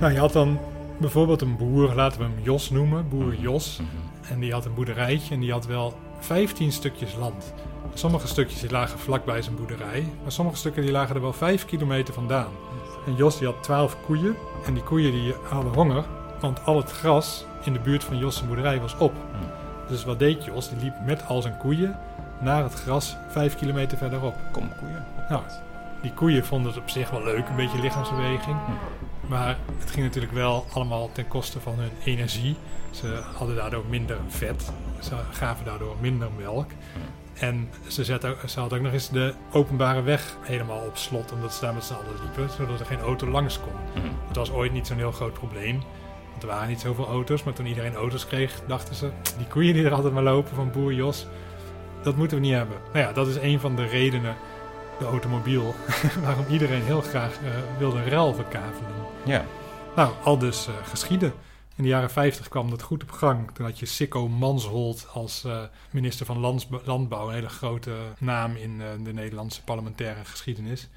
Nou, 0.00 0.12
je 0.12 0.18
had 0.18 0.32
dan 0.32 0.58
bijvoorbeeld 1.00 1.40
een 1.40 1.56
boer, 1.56 1.94
laten 1.94 2.18
we 2.18 2.24
hem 2.24 2.34
Jos 2.42 2.70
noemen, 2.70 3.08
boer 3.08 3.34
Jos. 3.34 3.78
Mhm. 3.80 4.32
En 4.32 4.40
die 4.40 4.52
had 4.52 4.64
een 4.64 4.74
boerderijtje 4.74 5.34
en 5.34 5.40
die 5.40 5.52
had 5.52 5.66
wel 5.66 5.94
15 6.18 6.72
stukjes 6.72 7.14
land. 7.14 7.52
Sommige 7.94 8.26
stukjes 8.26 8.60
die 8.60 8.70
lagen 8.70 8.98
vlakbij 8.98 9.42
zijn 9.42 9.56
boerderij, 9.56 10.04
maar 10.22 10.32
sommige 10.32 10.56
stukken 10.56 10.82
die 10.82 10.90
lagen 10.90 11.14
er 11.14 11.20
wel 11.20 11.32
5 11.32 11.64
kilometer 11.64 12.14
vandaan. 12.14 12.50
En 13.06 13.14
Jos 13.16 13.38
die 13.38 13.46
had 13.46 13.62
12 13.62 13.96
koeien 14.06 14.34
en 14.66 14.74
die 14.74 14.82
koeien 14.82 15.12
die 15.12 15.34
hadden 15.48 15.72
honger, 15.72 16.04
want 16.42 16.64
al 16.64 16.76
het 16.76 16.90
gras 16.90 17.44
in 17.62 17.72
de 17.72 17.78
buurt 17.78 18.04
van 18.04 18.18
Jos' 18.18 18.46
boerderij 18.46 18.80
was 18.80 18.96
op. 18.96 19.12
Dus 19.88 20.04
wat 20.04 20.18
deed 20.18 20.44
Jos? 20.44 20.68
Die 20.68 20.78
liep 20.78 20.94
met 21.04 21.26
al 21.26 21.42
zijn 21.42 21.56
koeien 21.56 21.98
naar 22.40 22.62
het 22.62 22.74
gras 22.74 23.16
5 23.28 23.56
kilometer 23.56 23.98
verderop. 23.98 24.34
Kom, 24.52 24.68
koeien. 24.78 25.04
Nou, 25.28 25.42
die 26.02 26.12
koeien 26.12 26.44
vonden 26.44 26.72
het 26.72 26.80
op 26.80 26.90
zich 26.90 27.10
wel 27.10 27.22
leuk, 27.22 27.48
een 27.48 27.56
beetje 27.56 27.80
lichaamsbeweging. 27.80 28.56
Maar 29.26 29.56
het 29.78 29.90
ging 29.90 30.04
natuurlijk 30.04 30.32
wel 30.32 30.66
allemaal 30.72 31.10
ten 31.12 31.28
koste 31.28 31.60
van 31.60 31.74
hun 31.78 31.90
energie. 32.04 32.56
Ze 32.90 33.22
hadden 33.36 33.56
daardoor 33.56 33.84
minder 33.88 34.16
vet. 34.28 34.72
Ze 35.00 35.14
gaven 35.30 35.64
daardoor 35.64 35.96
minder 36.00 36.28
melk. 36.38 36.70
En 37.34 37.68
ze, 37.88 38.04
zette, 38.04 38.26
ook- 38.28 38.48
ze 38.48 38.60
hadden 38.60 38.78
ook 38.78 38.84
nog 38.84 38.92
eens 38.92 39.08
de 39.10 39.34
openbare 39.52 40.02
weg 40.02 40.36
helemaal 40.40 40.80
op 40.80 40.96
slot. 40.96 41.32
Omdat 41.32 41.54
ze 41.54 41.60
daar 41.60 41.74
met 41.74 41.84
z'n 41.84 41.92
allen 41.92 42.20
liepen. 42.22 42.50
Zodat 42.56 42.80
er 42.80 42.86
geen 42.86 43.00
auto 43.00 43.26
langs 43.28 43.60
kon. 43.60 44.02
Het 44.26 44.36
was 44.36 44.50
ooit 44.52 44.72
niet 44.72 44.86
zo'n 44.86 44.96
heel 44.96 45.12
groot 45.12 45.32
probleem. 45.32 45.82
Er 46.42 46.48
waren 46.48 46.68
niet 46.68 46.80
zoveel 46.80 47.06
auto's. 47.06 47.42
Maar 47.42 47.54
toen 47.54 47.66
iedereen 47.66 47.94
auto's 47.94 48.26
kreeg, 48.26 48.60
dachten 48.66 48.94
ze... 48.94 49.10
Die 49.36 49.46
koeien 49.46 49.74
die 49.74 49.84
er 49.84 49.92
altijd 49.92 50.14
maar 50.14 50.22
lopen 50.22 50.54
van 50.54 50.70
boer 50.70 50.92
Jos... 50.92 51.26
Dat 52.02 52.16
moeten 52.16 52.36
we 52.36 52.42
niet 52.42 52.54
hebben. 52.54 52.76
Nou 52.92 53.06
ja, 53.06 53.12
dat 53.12 53.26
is 53.26 53.36
een 53.36 53.60
van 53.60 53.76
de 53.76 53.86
redenen... 53.86 54.36
De 54.98 55.04
automobiel. 55.04 55.74
waarom 56.24 56.44
iedereen 56.50 56.82
heel 56.82 57.00
graag 57.00 57.36
eh, 57.36 57.50
wilde 57.78 58.04
ruilverkavelen. 58.04 58.90
Ja, 59.24 59.44
Nou, 59.96 60.12
al 60.22 60.38
dus 60.38 60.66
eh, 60.66 60.74
geschieden. 60.82 61.32
In 61.76 61.82
de 61.82 61.88
jaren 61.88 62.10
50 62.10 62.48
kwam 62.48 62.70
dat 62.70 62.82
goed 62.82 63.02
op 63.02 63.10
gang. 63.10 63.50
Toen 63.50 63.64
had 63.64 63.78
je 63.78 63.86
Sikko 63.86 64.28
Mansholt 64.28 65.06
als 65.12 65.44
eh, 65.44 65.62
minister 65.90 66.26
van 66.26 66.60
Landbouw, 66.84 67.28
een 67.28 67.34
hele 67.34 67.48
grote 67.48 67.94
naam 68.18 68.56
in 68.56 68.82
de 69.02 69.12
Nederlandse 69.12 69.62
parlementaire 69.62 70.24
geschiedenis. 70.24 70.88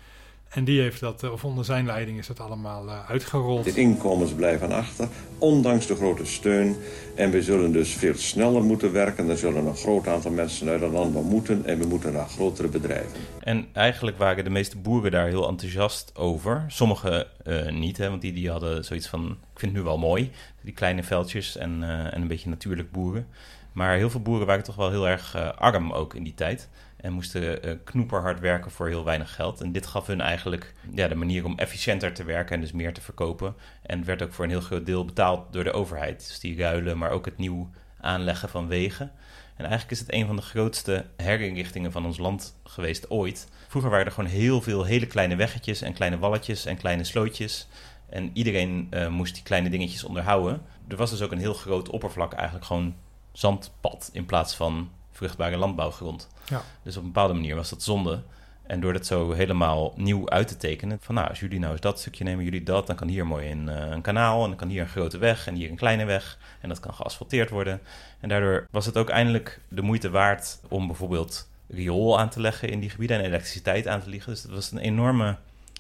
En 0.50 0.64
die 0.64 0.82
heeft 0.82 1.00
dat, 1.00 1.24
eh, 1.24 1.32
of 1.32 1.46
onder 1.46 1.66
zijn 1.66 1.86
leiding 1.86 2.18
is 2.18 2.28
dat 2.28 2.40
allemaal 2.40 2.88
eh, 2.88 3.10
uitgerold. 3.10 3.64
De 3.64 3.74
inkomens 3.74 4.32
blijven 4.32 4.72
achter, 4.72 5.08
ondanks 5.38 5.88
de 5.88 5.96
grote 5.96 6.26
steun. 6.26 6.76
En 7.16 7.32
we 7.32 7.42
zullen 7.42 7.72
dus 7.72 7.94
veel 7.94 8.16
sneller 8.16 8.64
moeten 8.64 8.92
werken. 8.92 9.30
Er 9.30 9.38
zullen 9.38 9.66
een 9.66 9.76
groot 9.76 10.08
aantal 10.08 10.32
mensen 10.32 10.70
uit 10.70 10.80
de 10.80 10.88
landbouw 10.88 11.22
moeten. 11.22 11.66
En 11.66 11.80
we 11.80 11.86
moeten 11.86 12.14
naar 12.14 12.28
grotere 12.28 12.68
bedrijven. 12.68 13.20
En 13.40 13.68
eigenlijk 13.74 14.18
waren 14.18 14.44
de 14.44 14.50
meeste 14.50 14.78
boeren 14.78 15.12
daar 15.12 15.28
heel 15.28 15.48
enthousiast 15.48 16.12
over. 16.16 16.66
Sommigen 16.68 17.28
eh, 17.44 17.72
niet, 17.72 17.98
hè, 17.98 18.10
want 18.10 18.22
die, 18.22 18.34
die 18.34 18.50
hadden 18.50 18.86
zoiets 18.86 19.08
van... 19.08 19.26
ik 19.26 19.60
vind 19.60 19.72
het 19.72 19.82
nu 19.82 19.88
wel 19.88 19.98
mooi, 19.98 20.32
die 20.62 20.74
kleine 20.74 21.04
veldjes 21.04 21.58
en, 21.58 21.84
eh, 21.84 22.14
en 22.14 22.22
een 22.22 22.28
beetje 22.28 22.50
natuurlijk 22.50 22.92
boeren. 22.92 23.28
Maar 23.72 23.98
heel 23.98 24.10
veel 24.10 24.22
boeren 24.22 24.48
waren 24.48 24.64
toch 24.64 24.76
wel 24.76 24.90
heel 24.90 25.08
erg 25.08 25.36
arm 25.58 25.92
ook 25.92 26.14
in 26.14 26.24
die 26.24 26.34
tijd. 26.34 26.70
En 27.06 27.14
moesten 27.14 27.64
eh, 27.64 27.72
knoeperhard 27.84 28.40
werken 28.40 28.72
voor 28.72 28.88
heel 28.88 29.04
weinig 29.04 29.36
geld. 29.36 29.62
En 29.62 29.72
dit 29.72 29.86
gaf 29.86 30.08
hun 30.08 30.22
eigenlijk 30.22 30.74
ja, 30.92 31.08
de 31.08 31.16
manier 31.16 31.46
om 31.46 31.58
efficiënter 31.58 32.14
te 32.14 32.24
werken 32.24 32.56
en 32.56 32.62
dus 32.62 32.72
meer 32.72 32.94
te 32.94 33.02
verkopen. 33.02 33.56
En 33.82 34.06
werd 34.06 34.22
ook 34.22 34.34
voor 34.34 34.44
een 34.44 34.50
heel 34.50 34.62
groot 34.62 34.86
deel 34.86 35.06
betaald 35.06 35.54
door 35.54 35.64
de 35.64 35.72
overheid. 35.72 36.28
Dus 36.28 36.40
die 36.40 36.58
ruilen, 36.58 36.98
maar 36.98 37.10
ook 37.10 37.26
het 37.26 37.38
nieuw 37.38 37.70
aanleggen 38.02 38.50
van 38.50 38.68
wegen. 38.68 39.12
En 39.56 39.66
eigenlijk 39.66 39.92
is 39.92 40.00
het 40.00 40.14
een 40.14 40.26
van 40.26 40.36
de 40.36 40.42
grootste 40.42 41.06
herinrichtingen 41.18 41.92
van 41.92 42.06
ons 42.06 42.18
land 42.18 42.60
geweest 42.64 43.10
ooit. 43.10 43.48
Vroeger 43.68 43.92
waren 43.92 44.06
er 44.06 44.12
gewoon 44.12 44.30
heel 44.30 44.62
veel 44.62 44.84
hele 44.84 45.08
kleine 45.08 45.36
weggetjes 45.36 45.82
en 45.82 45.94
kleine 45.94 46.18
walletjes 46.18 46.66
en 46.66 46.78
kleine 46.78 47.04
slootjes. 47.04 47.68
En 48.10 48.30
iedereen 48.34 48.88
eh, 48.90 49.08
moest 49.08 49.34
die 49.34 49.44
kleine 49.44 49.70
dingetjes 49.70 50.04
onderhouden. 50.04 50.62
Er 50.88 50.98
was 50.98 51.10
dus 51.10 51.22
ook 51.22 51.32
een 51.32 51.40
heel 51.40 51.54
groot 51.54 51.90
oppervlak, 51.90 52.34
eigenlijk 52.34 52.66
gewoon 52.66 52.96
zandpad 53.32 54.10
in 54.14 54.26
plaats 54.26 54.56
van 54.56 54.90
vruchtbare 55.16 55.58
landbouwgrond. 55.58 56.28
Ja. 56.46 56.62
Dus 56.84 56.98
op 56.98 57.04
een 57.04 57.12
bepaalde 57.12 57.34
manier 57.34 57.56
was 57.56 57.70
dat 57.70 57.84
zonde. 57.84 58.22
En 58.68 58.80
door 58.80 58.94
dat 58.94 59.06
zo 59.06 59.32
helemaal 59.32 59.94
nieuw 59.96 60.30
uit 60.30 60.48
te 60.48 60.58
tekenen, 60.58 60.98
van 61.02 61.16
nou, 61.16 61.30
als 61.30 61.40
jullie 61.40 61.60
nou 61.60 61.72
eens 61.72 61.82
dat 61.82 62.00
stukje 62.00 62.24
nemen, 62.24 62.44
jullie 62.44 62.64
dat, 62.64 62.88
dan 62.88 62.96
kan 62.96 63.08
hier 63.08 63.28
mooi 63.28 63.52
een, 63.52 63.70
eh, 63.70 63.92
een 63.92 64.02
kanaal 64.02 64.44
en 64.44 64.50
dan 64.50 64.58
kan 64.58 64.68
hier 64.68 64.82
een 64.82 64.88
grote 64.88 65.18
weg 65.18 65.48
en 65.48 65.56
hier 65.56 65.70
een 65.70 65.76
kleine 65.76 66.06
weg 66.06 66.38
en 66.62 66.70
dat 66.70 66.80
kan 66.80 66.94
geasfalteerd 66.94 67.50
worden. 67.50 67.82
En 68.20 68.30
daardoor 68.30 68.68
was 68.72 68.86
het 68.86 68.98
ook 68.98 69.10
eindelijk 69.10 69.62
de 69.68 69.82
moeite 69.82 70.10
waard 70.10 70.60
om 70.68 70.88
bijvoorbeeld 70.88 71.50
riool 71.68 72.20
aan 72.20 72.30
te 72.30 72.42
leggen 72.42 72.70
in 72.70 72.80
die 72.80 72.90
gebieden 72.90 73.18
en 73.18 73.26
elektriciteit 73.26 73.88
aan 73.88 74.02
te 74.02 74.10
leggen. 74.10 74.32
Dus 74.32 74.42
dat 74.42 74.52
was 74.52 74.72
een 74.72 74.78
enorme 74.78 75.36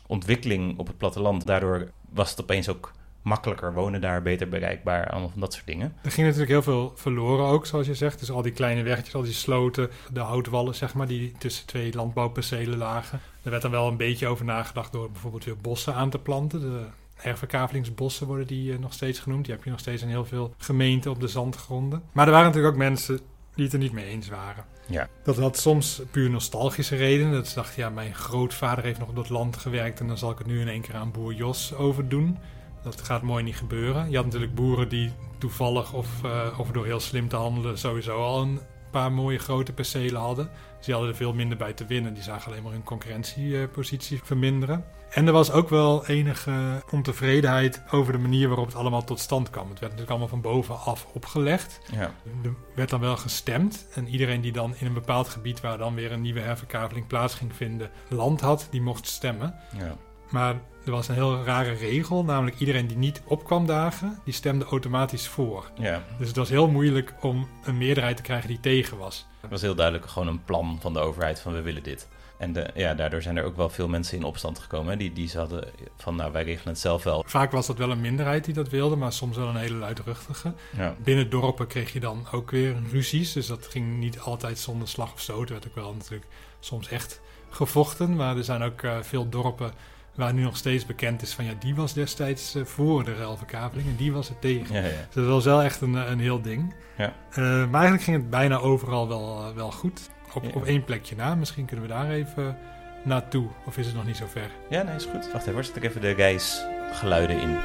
ontwikkeling 0.07 0.79
op 0.79 0.87
het 0.87 0.97
platteland. 0.97 1.45
Daardoor 1.45 1.91
was 2.09 2.29
het 2.29 2.41
opeens 2.41 2.69
ook 2.69 2.93
makkelijker 3.25 3.73
wonen 3.73 4.01
daar, 4.01 4.21
beter 4.21 4.49
bereikbaar, 4.49 5.09
allemaal 5.09 5.29
van 5.29 5.39
dat 5.39 5.53
soort 5.53 5.65
dingen. 5.65 5.93
Er 6.03 6.11
ging 6.11 6.25
natuurlijk 6.25 6.51
heel 6.51 6.63
veel 6.63 6.91
verloren 6.95 7.45
ook, 7.45 7.65
zoals 7.65 7.87
je 7.87 7.93
zegt. 7.93 8.19
Dus 8.19 8.31
al 8.31 8.41
die 8.41 8.51
kleine 8.51 8.83
weggetjes, 8.83 9.15
al 9.15 9.21
die 9.21 9.33
sloten, 9.33 9.89
de 10.11 10.19
houtwallen, 10.19 10.75
zeg 10.75 10.93
maar, 10.93 11.07
die 11.07 11.31
tussen 11.37 11.65
twee 11.65 11.93
landbouwpercelen 11.93 12.77
lagen. 12.77 13.19
Er 13.43 13.49
werd 13.49 13.61
dan 13.61 13.71
wel 13.71 13.87
een 13.87 13.97
beetje 13.97 14.27
over 14.27 14.45
nagedacht 14.45 14.91
door 14.91 15.11
bijvoorbeeld 15.11 15.43
weer 15.43 15.57
bossen 15.57 15.93
aan 15.93 16.09
te 16.09 16.19
planten. 16.19 16.59
De 16.59 16.85
herverkavelingsbossen 17.15 18.27
worden 18.27 18.47
die 18.47 18.73
eh, 18.73 18.79
nog 18.79 18.93
steeds 18.93 19.19
genoemd. 19.19 19.45
Die 19.45 19.53
heb 19.53 19.63
je 19.63 19.69
nog 19.69 19.79
steeds 19.79 20.01
in 20.01 20.09
heel 20.09 20.25
veel 20.25 20.53
gemeenten 20.57 21.11
op 21.11 21.19
de 21.19 21.27
zandgronden. 21.27 22.03
Maar 22.11 22.25
er 22.25 22.31
waren 22.31 22.47
natuurlijk 22.47 22.73
ook 22.73 22.79
mensen 22.79 23.19
die 23.55 23.63
het 23.63 23.73
er 23.73 23.79
niet 23.79 23.91
mee 23.91 24.05
eens 24.05 24.29
waren. 24.29 24.65
Ja. 24.87 25.07
Dat 25.23 25.37
had 25.37 25.57
soms 25.57 26.01
puur 26.11 26.29
nostalgische 26.29 26.95
redenen. 26.95 27.33
Dat 27.33 27.47
ze 27.47 27.55
dachten, 27.55 27.81
ja, 27.81 27.89
mijn 27.89 28.15
grootvader 28.15 28.83
heeft 28.83 28.99
nog 28.99 29.09
op 29.09 29.15
dat 29.15 29.29
land 29.29 29.57
gewerkt 29.57 29.99
en 29.99 30.07
dan 30.07 30.17
zal 30.17 30.31
ik 30.31 30.37
het 30.37 30.47
nu 30.47 30.61
in 30.61 30.67
één 30.67 30.81
keer 30.81 30.95
aan 30.95 31.11
boer 31.11 31.33
Jos 31.33 31.73
overdoen. 31.73 32.37
Dat 32.85 33.01
gaat 33.01 33.21
mooi 33.21 33.43
niet 33.43 33.55
gebeuren. 33.55 34.09
Je 34.09 34.15
had 34.15 34.25
natuurlijk 34.25 34.55
boeren 34.55 34.89
die 34.89 35.11
toevallig 35.37 35.93
of, 35.93 36.07
uh, 36.25 36.59
of 36.59 36.71
door 36.71 36.85
heel 36.85 36.99
slim 36.99 37.27
te 37.27 37.35
handelen 37.35 37.77
sowieso 37.77 38.21
al 38.21 38.41
een 38.41 38.59
paar 38.91 39.11
mooie 39.11 39.37
grote 39.37 39.73
percelen 39.73 40.21
hadden. 40.21 40.49
Dus 40.77 40.85
die 40.85 40.93
hadden 40.93 41.11
er 41.11 41.17
veel 41.17 41.33
minder 41.33 41.57
bij 41.57 41.73
te 41.73 41.85
winnen. 41.85 42.13
Die 42.13 42.23
zagen 42.23 42.51
alleen 42.51 42.63
maar 42.63 42.71
hun 42.71 42.83
concurrentiepositie 42.83 44.19
verminderen. 44.23 44.85
En 45.09 45.27
er 45.27 45.33
was 45.33 45.51
ook 45.51 45.69
wel 45.69 46.07
enige 46.07 46.83
ontevredenheid 46.91 47.81
over 47.91 48.13
de 48.13 48.19
manier 48.19 48.47
waarop 48.47 48.65
het 48.65 48.75
allemaal 48.75 49.03
tot 49.03 49.19
stand 49.19 49.49
kwam. 49.49 49.69
Het 49.69 49.79
werd 49.79 49.91
natuurlijk 49.91 50.09
allemaal 50.09 50.27
van 50.27 50.41
bovenaf 50.41 51.07
opgelegd. 51.13 51.79
Ja. 51.91 52.13
Er 52.43 52.55
werd 52.75 52.89
dan 52.89 52.99
wel 52.99 53.17
gestemd. 53.17 53.87
En 53.93 54.07
iedereen 54.07 54.41
die 54.41 54.51
dan 54.51 54.75
in 54.77 54.85
een 54.85 54.93
bepaald 54.93 55.29
gebied 55.29 55.61
waar 55.61 55.77
dan 55.77 55.95
weer 55.95 56.11
een 56.11 56.21
nieuwe 56.21 56.39
herverkaveling 56.39 57.07
plaats 57.07 57.33
ging 57.33 57.55
vinden, 57.55 57.89
land 58.09 58.41
had, 58.41 58.67
die 58.71 58.81
mocht 58.81 59.07
stemmen. 59.07 59.55
Ja. 59.77 59.95
Maar 60.29 60.55
er 60.85 60.91
was 60.91 61.07
een 61.07 61.13
heel 61.15 61.43
rare 61.43 61.73
regel, 61.73 62.23
namelijk 62.23 62.59
iedereen 62.59 62.87
die 62.87 62.97
niet 62.97 63.21
opkwam 63.25 63.65
dagen, 63.65 64.19
die 64.23 64.33
stemde 64.33 64.65
automatisch 64.65 65.27
voor. 65.27 65.71
ja. 65.77 66.03
Dus 66.17 66.27
het 66.27 66.35
was 66.35 66.49
heel 66.49 66.67
moeilijk 66.67 67.13
om 67.21 67.47
een 67.63 67.77
meerderheid 67.77 68.17
te 68.17 68.23
krijgen 68.23 68.47
die 68.47 68.59
tegen 68.59 68.97
was. 68.97 69.25
Het 69.41 69.49
was 69.49 69.61
heel 69.61 69.75
duidelijk 69.75 70.05
gewoon 70.05 70.27
een 70.27 70.43
plan 70.43 70.77
van 70.81 70.93
de 70.93 70.99
overheid 70.99 71.39
van 71.39 71.53
we 71.53 71.61
willen 71.61 71.83
dit. 71.83 72.07
En 72.37 72.53
de, 72.53 72.69
ja, 72.73 72.93
daardoor 72.93 73.21
zijn 73.21 73.37
er 73.37 73.43
ook 73.43 73.55
wel 73.55 73.69
veel 73.69 73.87
mensen 73.87 74.17
in 74.17 74.23
opstand 74.23 74.59
gekomen. 74.59 74.91
Hè? 74.91 74.97
Die, 74.97 75.13
die 75.13 75.31
hadden 75.33 75.67
van 75.97 76.15
nou 76.15 76.31
wij 76.31 76.43
regelen 76.43 76.67
het 76.67 76.79
zelf 76.79 77.03
wel. 77.03 77.23
Vaak 77.27 77.51
was 77.51 77.67
dat 77.67 77.77
wel 77.77 77.91
een 77.91 78.01
minderheid 78.01 78.45
die 78.45 78.53
dat 78.53 78.69
wilde, 78.69 78.95
maar 78.95 79.13
soms 79.13 79.37
wel 79.37 79.47
een 79.47 79.55
hele 79.55 79.75
luidruchtige. 79.75 80.53
Ja. 80.77 80.95
Binnen 81.03 81.29
dorpen 81.29 81.67
kreeg 81.67 81.93
je 81.93 81.99
dan 81.99 82.27
ook 82.31 82.51
weer 82.51 82.75
ruzies, 82.91 83.33
dus 83.33 83.47
dat 83.47 83.67
ging 83.67 83.97
niet 83.97 84.19
altijd 84.19 84.59
zonder 84.59 84.87
slag 84.87 85.13
of 85.13 85.19
stoot. 85.19 85.47
Er 85.47 85.53
werd 85.53 85.67
ook 85.67 85.75
wel 85.75 85.93
natuurlijk 85.93 86.27
soms 86.59 86.87
echt 86.89 87.21
gevochten, 87.49 88.15
maar 88.15 88.37
er 88.37 88.43
zijn 88.43 88.61
ook 88.61 88.81
uh, 88.81 88.97
veel 89.01 89.29
dorpen 89.29 89.71
waar 90.15 90.33
nu 90.33 90.41
nog 90.43 90.57
steeds 90.57 90.85
bekend 90.85 91.21
is 91.21 91.33
van 91.33 91.45
ja, 91.45 91.53
die 91.59 91.75
was 91.75 91.93
destijds 91.93 92.55
uh, 92.55 92.65
voor 92.65 93.03
de 93.03 93.15
ruilverkaveling 93.15 93.87
en 93.87 93.95
die 93.95 94.11
was 94.11 94.29
er 94.29 94.39
tegen. 94.39 94.75
Ja, 94.75 94.81
ja. 94.81 94.87
Dus 94.89 95.13
dat 95.13 95.25
was 95.25 95.43
wel 95.45 95.61
echt 95.61 95.81
een, 95.81 95.93
een 95.93 96.19
heel 96.19 96.41
ding. 96.41 96.73
Ja. 96.97 97.13
Uh, 97.29 97.35
maar 97.45 97.73
eigenlijk 97.81 98.03
ging 98.03 98.17
het 98.17 98.29
bijna 98.29 98.57
overal 98.57 99.07
wel, 99.07 99.53
wel 99.55 99.71
goed. 99.71 100.09
Op, 100.33 100.43
Ja. 100.43 100.49
op 100.53 100.65
één 100.65 100.83
plekje 100.83 101.15
na. 101.15 101.35
Misschien 101.35 101.65
kunnen 101.65 101.85
we 101.87 101.91
daar 101.93 102.09
even 102.09 102.57
naartoe. 103.03 103.47
Of 103.65 103.77
is 103.77 103.85
het 103.85 103.95
nog 103.95 104.05
niet 104.05 104.17
zo 104.17 104.25
ver? 104.31 104.49
ja, 104.69 104.81
nee, 104.83 104.95
is 104.95 105.03
goed. 105.05 105.31
Wacht 105.31 105.41
even, 105.41 105.53
hoor, 105.53 105.63
zet 105.63 105.75
ik 105.75 105.83
even 105.83 106.01
de 106.01 106.11
reisgeluiden 106.11 107.39
in. 107.39 107.57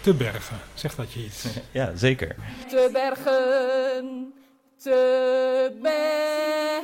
Te 0.00 0.14
bergen. 0.14 0.56
Zegt 0.74 0.96
dat 0.96 1.12
je 1.12 1.24
iets? 1.24 1.44
Ja, 1.70 1.90
zeker. 1.96 2.34
te 2.68 2.88
bergen, 2.92 4.32
te 4.82 5.72
bergen. 5.82 6.82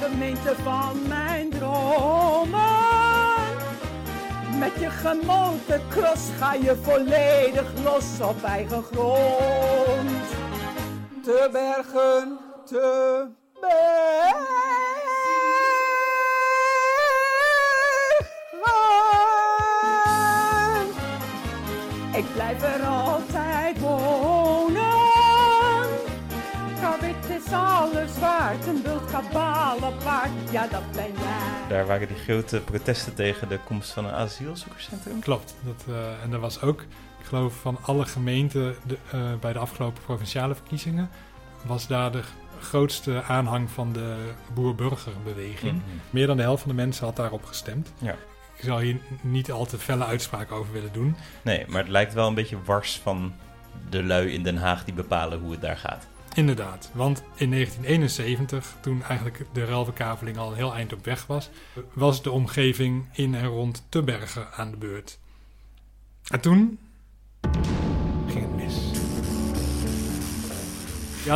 Gemeente 0.00 0.54
van 0.62 1.08
mijn 1.08 1.50
dromen. 1.50 2.58
Met 4.58 4.72
je 4.80 4.90
gemote 4.90 5.80
cross 5.88 6.22
ga 6.38 6.54
je 6.54 6.76
volledig 6.82 7.66
los 7.82 8.20
op 8.20 8.42
eigen 8.42 8.82
grond. 8.82 10.26
Te 11.22 11.48
bergen, 11.52 12.38
te 12.64 13.26
bergen. 13.60 14.58
Ik 22.18 22.32
blijf 22.32 22.62
een 28.48 28.82
wild 28.82 29.10
kabalenpaard, 29.10 30.30
ja 30.50 30.66
dat 30.66 30.92
ben 30.92 31.12
jij. 31.12 31.68
Daar 31.68 31.86
waren 31.86 32.08
die 32.08 32.16
grote 32.16 32.60
protesten 32.60 33.14
tegen 33.14 33.48
de 33.48 33.58
komst 33.64 33.90
van 33.90 34.04
een 34.04 34.12
asielzoekerscentrum. 34.12 35.20
Klopt. 35.20 35.54
Dat, 35.64 35.84
eh, 35.88 36.22
en 36.22 36.32
er 36.32 36.38
was 36.38 36.60
ook, 36.60 36.80
ik 37.18 37.26
geloof 37.26 37.54
van 37.54 37.78
alle 37.82 38.06
gemeenten 38.06 38.76
de, 38.86 38.96
eh, 39.10 39.20
bij 39.40 39.52
de 39.52 39.58
afgelopen 39.58 40.02
provinciale 40.02 40.54
verkiezingen, 40.54 41.10
was 41.66 41.86
daar 41.86 42.12
de 42.12 42.22
grootste 42.60 43.22
aanhang 43.22 43.70
van 43.70 43.92
de 43.92 44.16
boer-burgerbeweging. 44.54 45.72
Mhm. 45.72 45.82
Meer 46.10 46.26
dan 46.26 46.36
de 46.36 46.42
helft 46.42 46.62
van 46.62 46.70
de 46.70 46.76
mensen 46.76 47.04
had 47.04 47.16
daarop 47.16 47.44
gestemd. 47.44 47.92
Ja. 47.98 48.14
Ik 48.56 48.64
zou 48.64 48.84
hier 48.84 49.00
niet 49.20 49.52
al 49.52 49.66
te 49.66 49.78
felle 49.78 50.04
uitspraken 50.04 50.56
over 50.56 50.72
willen 50.72 50.92
doen. 50.92 51.16
Nee, 51.42 51.64
maar 51.68 51.82
het 51.82 51.90
lijkt 51.90 52.14
wel 52.14 52.28
een 52.28 52.34
beetje 52.34 52.62
wars 52.64 53.00
van 53.02 53.32
de 53.90 54.02
lui 54.02 54.32
in 54.32 54.42
Den 54.42 54.56
Haag 54.56 54.84
die 54.84 54.94
bepalen 54.94 55.38
hoe 55.38 55.50
het 55.50 55.60
daar 55.60 55.76
gaat. 55.76 56.06
Inderdaad, 56.38 56.90
want 56.94 57.22
in 57.34 57.50
1971, 57.50 58.76
toen 58.80 59.02
eigenlijk 59.02 59.44
de 59.52 59.64
ruilverkaveling 59.64 60.36
al 60.36 60.50
een 60.50 60.56
heel 60.56 60.74
eind 60.74 60.92
op 60.92 61.04
weg 61.04 61.26
was, 61.26 61.50
was 61.92 62.22
de 62.22 62.30
omgeving 62.30 63.04
in 63.12 63.34
en 63.34 63.46
rond 63.46 63.86
Tebergen 63.88 64.52
aan 64.52 64.70
de 64.70 64.76
beurt. 64.76 65.18
En 66.30 66.40
toen 66.40 66.78
ging 68.26 68.40
het 68.40 68.56
mis. 68.56 68.74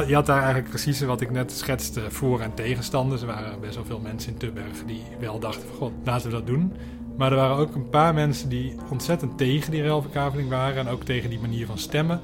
Je 0.09 0.15
had 0.15 0.27
daar 0.27 0.43
eigenlijk 0.43 0.69
precies 0.69 1.01
wat 1.01 1.21
ik 1.21 1.31
net 1.31 1.53
schetste, 1.53 2.11
voor- 2.11 2.41
en 2.41 2.55
tegenstanders. 2.55 3.21
Er 3.21 3.27
waren 3.27 3.61
best 3.61 3.75
wel 3.75 3.85
veel 3.85 4.01
mensen 4.01 4.33
in 4.33 4.39
Tubbergen 4.39 4.87
die 4.87 5.03
wel 5.21 5.39
dachten 5.39 5.69
van, 5.69 5.77
god, 5.77 5.93
laten 6.05 6.31
we 6.31 6.37
dat 6.37 6.47
doen. 6.47 6.73
Maar 7.17 7.31
er 7.31 7.39
waren 7.39 7.57
ook 7.57 7.75
een 7.75 7.89
paar 7.89 8.15
mensen 8.15 8.49
die 8.49 8.75
ontzettend 8.91 9.39
tegen 9.39 9.71
die 9.71 9.83
ruilverkaveling 9.83 10.49
waren 10.49 10.87
en 10.87 10.93
ook 10.93 11.05
tegen 11.05 11.31
die 11.31 11.41
manier 11.41 11.67
van 11.67 11.79
stemmen. 11.79 12.21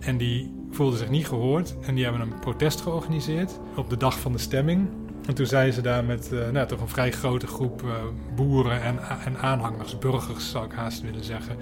En 0.00 0.16
die 0.16 0.54
voelden 0.76 0.98
zich 0.98 1.10
niet 1.10 1.26
gehoord 1.26 1.74
en 1.80 1.94
die 1.94 2.04
hebben 2.04 2.22
een 2.22 2.38
protest 2.40 2.80
georganiseerd 2.80 3.58
op 3.76 3.90
de 3.90 3.96
dag 3.96 4.20
van 4.20 4.32
de 4.32 4.38
stemming. 4.38 4.88
En 5.26 5.34
toen 5.34 5.46
zijn 5.46 5.72
ze 5.72 5.80
daar 5.80 6.04
met 6.04 6.32
eh, 6.32 6.50
nou, 6.50 6.66
toch 6.66 6.80
een 6.80 6.88
vrij 6.88 7.12
grote 7.12 7.46
groep 7.46 7.82
eh, 7.82 7.90
boeren 8.34 8.82
en, 8.82 8.98
en 9.24 9.38
aanhangers, 9.38 9.98
burgers 9.98 10.50
zou 10.50 10.64
ik 10.64 10.72
haast 10.72 11.02
willen 11.02 11.24
zeggen, 11.24 11.56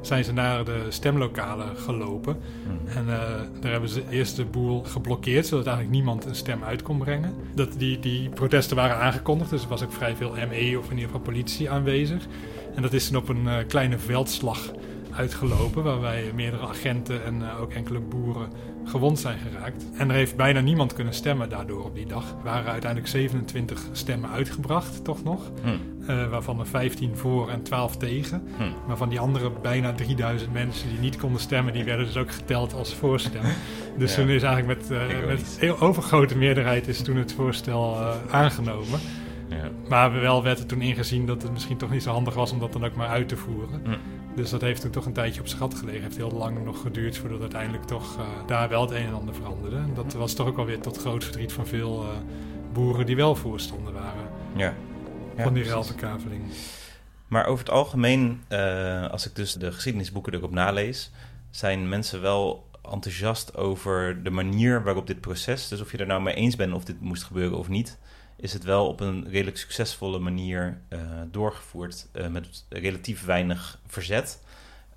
zijn 0.00 0.24
ze 0.24 0.32
naar 0.32 0.64
de 0.64 0.86
stemlokalen 0.88 1.76
gelopen. 1.76 2.36
En 2.84 3.08
eh, 3.08 3.40
daar 3.60 3.70
hebben 3.70 3.90
ze 3.90 4.02
eerst 4.10 4.36
de 4.36 4.44
boel 4.44 4.82
geblokkeerd, 4.82 5.46
zodat 5.46 5.66
eigenlijk 5.66 5.96
niemand 5.96 6.24
een 6.24 6.34
stem 6.34 6.64
uit 6.64 6.82
kon 6.82 6.98
brengen. 6.98 7.34
Dat 7.54 7.72
die, 7.78 7.98
die 7.98 8.28
protesten 8.28 8.76
waren 8.76 8.96
aangekondigd, 8.96 9.50
dus 9.50 9.62
er 9.62 9.68
was 9.68 9.82
ook 9.82 9.92
vrij 9.92 10.16
veel 10.16 10.34
ME 10.34 10.78
of 10.78 10.84
in 10.84 10.96
ieder 10.96 11.04
geval 11.04 11.20
politie 11.20 11.70
aanwezig. 11.70 12.26
En 12.74 12.82
dat 12.82 12.92
is 12.92 13.06
toen 13.06 13.16
op 13.16 13.28
een 13.28 13.66
kleine 13.66 13.98
veldslag 13.98 14.72
uitgelopen, 15.14 15.82
waarbij 15.82 16.30
meerdere 16.34 16.66
agenten 16.66 17.24
en 17.24 17.42
eh, 17.42 17.60
ook 17.60 17.72
enkele 17.72 18.00
boeren 18.00 18.48
gewond 18.84 19.18
zijn 19.18 19.38
geraakt. 19.38 19.84
En 19.96 20.08
er 20.08 20.14
heeft 20.14 20.36
bijna 20.36 20.60
niemand 20.60 20.92
kunnen 20.92 21.14
stemmen 21.14 21.48
daardoor 21.48 21.84
op 21.84 21.94
die 21.94 22.06
dag. 22.06 22.24
Er 22.30 22.44
waren 22.44 22.70
uiteindelijk 22.72 23.10
27 23.10 23.82
stemmen 23.92 24.30
uitgebracht, 24.30 25.04
toch 25.04 25.24
nog. 25.24 25.50
Hm. 25.62 25.68
Eh, 26.10 26.28
waarvan 26.30 26.60
er 26.60 26.66
15 26.66 27.16
voor 27.16 27.48
en 27.48 27.62
12 27.62 27.96
tegen. 27.96 28.42
Hm. 28.56 28.62
Maar 28.86 28.96
van 28.96 29.08
die 29.08 29.20
andere 29.20 29.50
bijna 29.62 29.92
3000 29.92 30.52
mensen 30.52 30.88
die 30.88 30.98
niet 30.98 31.16
konden 31.16 31.40
stemmen, 31.40 31.72
die 31.72 31.84
werden 31.84 32.06
dus 32.06 32.16
ook 32.16 32.30
geteld 32.32 32.74
als 32.74 32.94
voorstemmen. 32.94 33.54
Dus 33.98 34.14
Ja. 34.14 34.20
toen 34.20 34.28
is 34.30 34.42
eigenlijk 34.42 34.78
met, 34.80 34.90
eh, 34.90 35.08
Egoïst. 35.08 35.26
met 35.28 35.56
heel 35.60 35.80
overgrote 35.80 36.36
meerderheid 36.36 36.88
is 36.88 37.02
toen 37.02 37.16
het 37.16 37.32
voorstel 37.32 37.96
eh, 38.00 38.14
aangenomen. 38.30 39.00
Ja. 39.48 39.70
Maar 39.88 40.12
wel 40.20 40.42
werd 40.42 40.58
er 40.58 40.66
toen 40.66 40.80
ingezien 40.80 41.26
dat 41.26 41.42
het 41.42 41.52
misschien 41.52 41.76
toch 41.76 41.90
niet 41.90 42.02
zo 42.02 42.10
handig 42.10 42.34
was 42.34 42.52
om 42.52 42.58
dat 42.58 42.72
dan 42.72 42.84
ook 42.84 42.94
maar 42.94 43.08
uit 43.08 43.28
te 43.28 43.36
voeren. 43.36 43.80
Hm. 43.84 43.90
Dus 44.34 44.50
dat 44.50 44.60
heeft 44.60 44.80
toen 44.80 44.90
toch 44.90 45.06
een 45.06 45.12
tijdje 45.12 45.40
op 45.40 45.46
gat 45.46 45.74
gelegen. 45.74 46.02
Heeft 46.02 46.16
heel 46.16 46.30
lang 46.30 46.64
nog 46.64 46.80
geduurd 46.80 47.16
voordat 47.16 47.40
uiteindelijk 47.40 47.84
toch 47.84 48.18
eh, 48.18 48.26
daar 48.46 48.68
wel 48.68 48.80
het 48.80 48.90
een 48.90 49.06
en 49.06 49.14
ander 49.14 49.34
veranderde. 49.34 49.76
En 49.76 49.94
dat 49.94 50.12
was 50.12 50.34
toch 50.34 50.46
ook 50.46 50.58
alweer 50.58 50.80
tot 50.80 50.98
groot 50.98 51.24
verdriet 51.24 51.52
van 51.52 51.66
veel 51.66 52.02
eh, 52.02 52.08
boeren 52.72 53.06
die 53.06 53.16
wel 53.16 53.36
voorstander 53.36 53.92
waren 53.92 54.28
Ja. 54.56 54.74
Ja, 55.36 55.42
van 55.42 55.54
die 55.54 55.64
ruilverkaveling. 55.64 56.42
Maar 57.26 57.46
over 57.46 57.64
het 57.64 57.74
algemeen, 57.74 58.42
eh, 58.48 59.10
als 59.10 59.26
ik 59.26 59.34
dus 59.34 59.52
de 59.52 59.72
geschiedenisboeken 59.72 60.34
erop 60.34 60.50
nalees, 60.50 61.10
zijn 61.50 61.88
mensen 61.88 62.20
wel 62.20 62.68
enthousiast 62.92 63.56
over 63.56 64.22
de 64.22 64.30
manier 64.30 64.82
waarop 64.82 65.06
dit 65.06 65.20
proces, 65.20 65.68
dus 65.68 65.80
of 65.80 65.92
je 65.92 65.98
er 65.98 66.06
nou 66.06 66.22
mee 66.22 66.34
eens 66.34 66.56
bent 66.56 66.72
of 66.72 66.84
dit 66.84 67.00
moest 67.00 67.22
gebeuren 67.22 67.58
of 67.58 67.68
niet, 67.68 67.98
is 68.40 68.52
het 68.52 68.64
wel 68.64 68.86
op 68.86 69.00
een 69.00 69.28
redelijk 69.28 69.56
succesvolle 69.56 70.18
manier 70.18 70.80
eh, 70.88 71.00
doorgevoerd 71.30 72.08
eh, 72.12 72.26
met 72.26 72.64
relatief 72.68 73.24
weinig 73.24 73.78
verzet. 73.86 74.42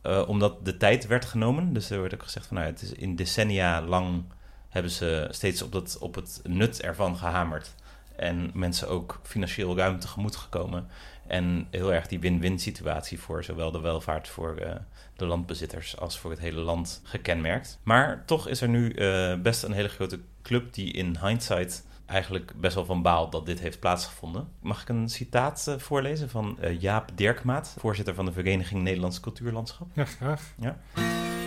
Eh, 0.01 0.23
omdat 0.27 0.65
de 0.65 0.77
tijd 0.77 1.07
werd 1.07 1.25
genomen. 1.25 1.73
Dus 1.73 1.89
er 1.89 2.01
werd 2.01 2.13
ook 2.13 2.23
gezegd 2.23 2.45
van 2.45 2.57
nou, 2.57 2.69
het 2.69 2.81
is 2.81 2.91
in 2.91 3.15
decennia 3.15 3.81
lang 3.81 4.23
hebben 4.69 4.91
ze 4.91 5.27
steeds 5.31 5.61
op, 5.61 5.71
dat, 5.71 5.97
op 5.99 6.15
het 6.15 6.41
nut 6.43 6.81
ervan 6.81 7.17
gehamerd. 7.17 7.73
En 8.15 8.51
mensen 8.53 8.89
ook 8.89 9.19
financieel 9.23 9.77
ruim 9.77 9.99
tegemoet 9.99 10.35
gekomen. 10.35 10.87
En 11.27 11.67
heel 11.71 11.93
erg 11.93 12.07
die 12.07 12.19
win-win 12.19 12.59
situatie 12.59 13.19
voor 13.19 13.43
zowel 13.43 13.71
de 13.71 13.79
welvaart 13.79 14.27
voor 14.27 14.81
de 15.15 15.25
landbezitters 15.25 15.97
als 15.97 16.19
voor 16.19 16.31
het 16.31 16.39
hele 16.39 16.59
land 16.59 17.01
gekenmerkt. 17.03 17.79
Maar 17.83 18.23
toch 18.25 18.47
is 18.47 18.61
er 18.61 18.69
nu 18.69 18.93
best 19.41 19.63
een 19.63 19.71
hele 19.71 19.87
grote 19.87 20.19
club 20.41 20.73
die 20.73 20.93
in 20.93 21.17
hindsight 21.21 21.83
eigenlijk 22.05 22.53
best 22.55 22.75
wel 22.75 22.85
van 22.85 23.01
baalt 23.01 23.31
dat 23.31 23.45
dit 23.45 23.59
heeft 23.59 23.79
plaatsgevonden. 23.79 24.47
Mag 24.61 24.81
ik 24.81 24.89
een 24.89 25.09
citaat 25.09 25.67
eh, 25.67 25.77
voorlezen 25.77 26.29
van 26.29 26.59
eh, 26.59 26.81
Jaap 26.81 27.11
Dirkmaat, 27.15 27.75
voorzitter 27.79 28.13
van 28.13 28.25
de 28.25 28.31
Vereniging 28.31 28.81
Nederlands 28.81 29.19
Cultuurlandschap? 29.19 29.87
Ja, 29.93 30.05
graag. 30.05 30.53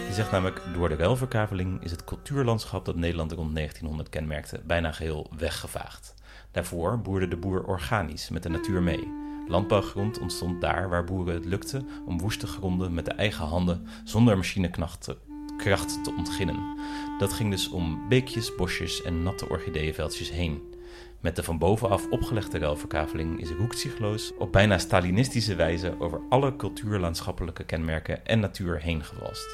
Die 0.06 0.14
zegt 0.14 0.30
namelijk: 0.30 0.62
Door 0.74 0.88
de 0.88 0.96
ruilverkaveling 0.96 1.82
is 1.82 1.90
het 1.90 2.04
cultuurlandschap 2.04 2.84
dat 2.84 2.96
Nederland 2.96 3.32
rond 3.32 3.54
1900 3.54 4.08
kenmerkte 4.08 4.60
bijna 4.64 4.92
geheel 4.92 5.30
weggevaagd. 5.36 6.14
Daarvoor 6.50 7.00
boerde 7.00 7.28
de 7.28 7.36
boer 7.36 7.64
organisch 7.64 8.28
met 8.28 8.42
de 8.42 8.48
natuur 8.48 8.82
mee. 8.82 9.24
Landbouwgrond 9.48 10.18
ontstond 10.18 10.60
daar 10.60 10.88
waar 10.88 11.04
boeren 11.04 11.34
het 11.34 11.44
lukte 11.44 11.84
om 12.06 12.20
woeste 12.20 12.46
gronden 12.46 12.94
met 12.94 13.04
de 13.04 13.12
eigen 13.12 13.44
handen 13.44 13.86
zonder 14.04 14.36
machinekracht 14.36 15.02
te, 15.02 15.16
kracht 15.56 16.04
te 16.04 16.14
ontginnen. 16.16 16.76
Dat 17.18 17.32
ging 17.32 17.50
dus 17.50 17.68
om 17.68 18.08
beekjes, 18.08 18.54
bosjes 18.54 19.02
en 19.02 19.22
natte 19.22 19.48
orchideeënveldjes 19.48 20.30
heen. 20.30 20.74
Met 21.20 21.36
de 21.36 21.42
van 21.42 21.58
bovenaf 21.58 22.10
opgelegde 22.10 22.58
ruilverkaveling 22.58 23.40
is 23.40 23.50
Roekzichtloos 23.50 24.32
op 24.38 24.52
bijna 24.52 24.78
Stalinistische 24.78 25.54
wijze 25.54 25.94
over 25.98 26.20
alle 26.28 26.56
cultuurlandschappelijke 26.56 27.64
kenmerken 27.64 28.26
en 28.26 28.40
natuur 28.40 28.80
heen 28.80 29.04
gewalst. 29.04 29.46